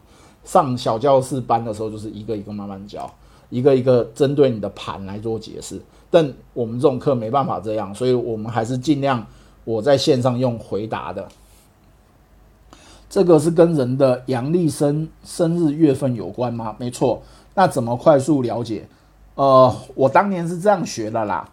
[0.45, 3.11] 上小教室班的时候，就是一个一个慢慢教。
[3.51, 5.81] 一个一个针对你的盘来做解释，
[6.11, 9.27] 但我们这种课没办法这样，所以我们还是尽量
[9.65, 11.29] 我在线上用回答的。
[13.11, 16.77] 这个是跟人的阳历生生日月份有关吗？
[16.79, 17.23] 没错。
[17.55, 18.87] 那怎么快速了解？
[19.35, 21.49] 呃，我当年是这样学的啦。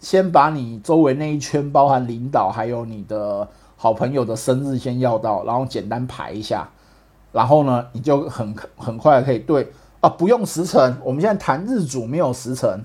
[0.00, 6.68] 先把你周围那一圈，包含领导还有你的好朋友的生日先要到，然后简单排一下，
[7.32, 9.66] 然后呢，你就很很快可以对
[10.04, 10.98] 啊，不用时辰。
[11.02, 12.84] 我们现在谈日主没有时辰，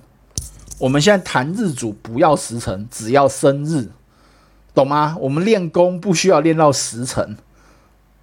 [0.77, 3.89] 我们现在谈日主不要时辰，只要生日，
[4.73, 5.17] 懂吗？
[5.19, 7.35] 我们练功不需要练到时辰，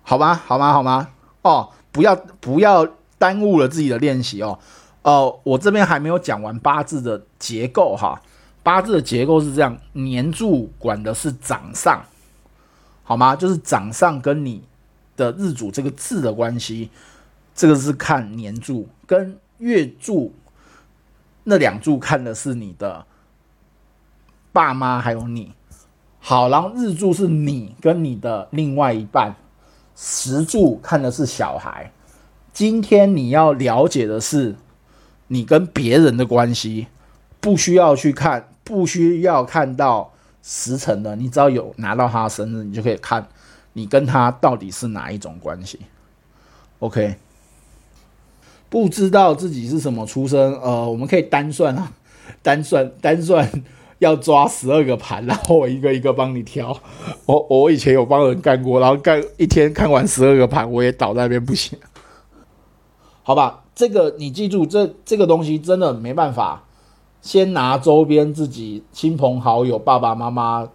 [0.03, 0.41] 好吗？
[0.47, 0.73] 好吗？
[0.73, 1.09] 好吗？
[1.43, 2.89] 哦，不要不要
[3.19, 4.59] 耽误了自己的练习哦。
[5.03, 8.23] 哦，我这边还没有讲完八字的结构哈。
[8.63, 12.03] 八字的结构是这样，年柱管的是掌上，
[13.03, 13.37] 好吗？
[13.37, 14.63] 就是掌上跟你
[15.19, 16.89] 的日主这个字的关系，
[17.57, 20.33] 这个是看年柱，跟月柱
[21.43, 23.05] 那两柱看的是你的
[24.53, 25.55] 爸妈还有你。
[26.21, 29.35] 好，然后日柱是你跟你的另外一半，
[29.97, 31.91] 时柱看的是小孩。
[32.53, 34.55] 今天你要了解的是
[35.27, 36.87] 你跟别人的关系，
[37.41, 38.49] 不需要去看。
[38.67, 43.25] 不需要看到时辰的，你只要有拿到他的生日，你就可以看
[43.75, 45.79] 你跟他到底是哪一种关系。
[46.81, 47.15] OK，
[48.69, 51.93] 不知道自己是什么出身，呃，我们可以单算啊，
[52.43, 53.49] 单算单算
[53.99, 56.77] 要抓十二个盘，然后我一个一个帮你挑。
[57.27, 61.79] 我我以前有帮人干过，然后干一天看完十二个盘，我也倒在那边不行。
[63.23, 66.63] 好吧，这个你记住，这这个东西真的没办法。
[67.23, 70.69] 先拿周边自己亲朋好友、爸爸妈妈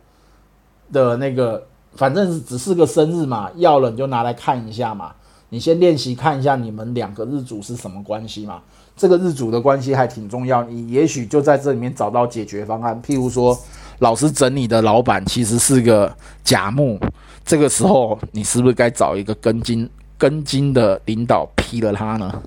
[0.91, 5.13] 的那个，反正只是个生日嘛，要了你就拿来看一下嘛。
[5.53, 8.61] 你先练习看一下你们两个日主是什么关系嘛。
[8.95, 13.01] 这个日主的关系还挺重要，你也许就在这里面找到解决方案。
[13.05, 13.57] 譬如说，
[13.99, 16.97] 老师整你的老板其实是个甲木，
[17.43, 22.41] 这个时候你是不是该找一个根金根金的领导劈了他呢？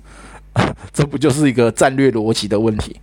[0.95, 2.97] 这不就是一个战略逻辑的问题？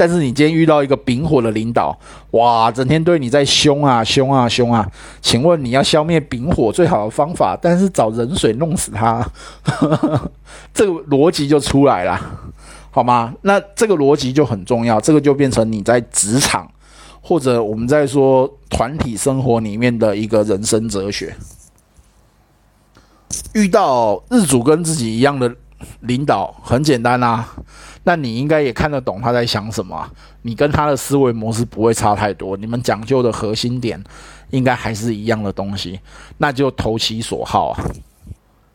[0.00, 1.94] 但是你今天遇到一个丙火的领导，
[2.30, 4.90] 哇，整天对你在凶啊凶啊凶啊！
[5.20, 9.22] 请问你要消灭丙火最好的方法，但是找人水弄死他，
[10.72, 12.18] 这个逻辑就出来了，
[12.90, 13.34] 好吗？
[13.42, 16.66] 那这个逻辑就很重要，这个就变成你在职场
[17.20, 21.36] 或者我们在说团体生活里面的一个人生哲学。
[23.52, 25.54] 遇到日主跟自己一样的
[26.00, 27.46] 领导，很简单啊。
[28.02, 30.10] 那你应该也看得懂他在想什么，
[30.42, 34.02] 你跟他的思维模式不会差太多，你们讲究的核心点
[34.50, 36.00] 应该还是一样的东西，
[36.38, 37.84] 那就投其所好啊。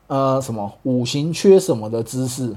[0.05, 2.55] 呃，什么五行缺什么的知识，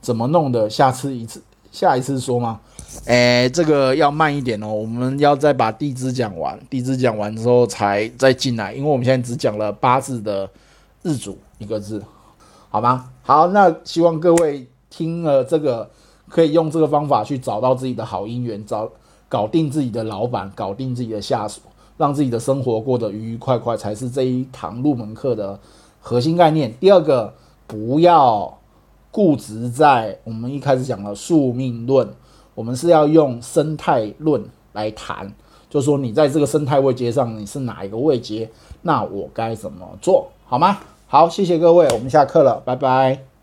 [0.00, 0.70] 怎么弄的？
[0.70, 2.60] 下次一次，下一次说吗？
[3.04, 10.48] 哎，这个要慢一点哦，我们要再把地支讲完，地支讲完之后才再进来，因为我们现在只讲了八字的
[11.02, 12.02] 日主一个字，
[12.70, 13.10] 好吗？
[13.22, 15.90] 好，那希望各位听了这个。
[16.28, 18.88] 可以用这个方法去找到自己的好姻缘，找
[19.28, 21.60] 搞定自己的老板，搞定自己的下属，
[21.96, 25.58] 让自己的生活过得愉愉快快，才是这一堂入门课的
[26.00, 26.72] 核心概念。
[26.78, 27.32] 第二个，
[27.66, 28.58] 不要
[29.10, 32.08] 固执在我们一开始讲的宿命论，
[32.54, 35.32] 我们是要用生态论来谈，
[35.70, 38.50] 就说你在这个生态位阶上你是哪一个位阶，
[38.82, 40.78] 那我该怎么做好吗？
[41.08, 43.35] 好，谢谢各位，我们下课了，拜拜。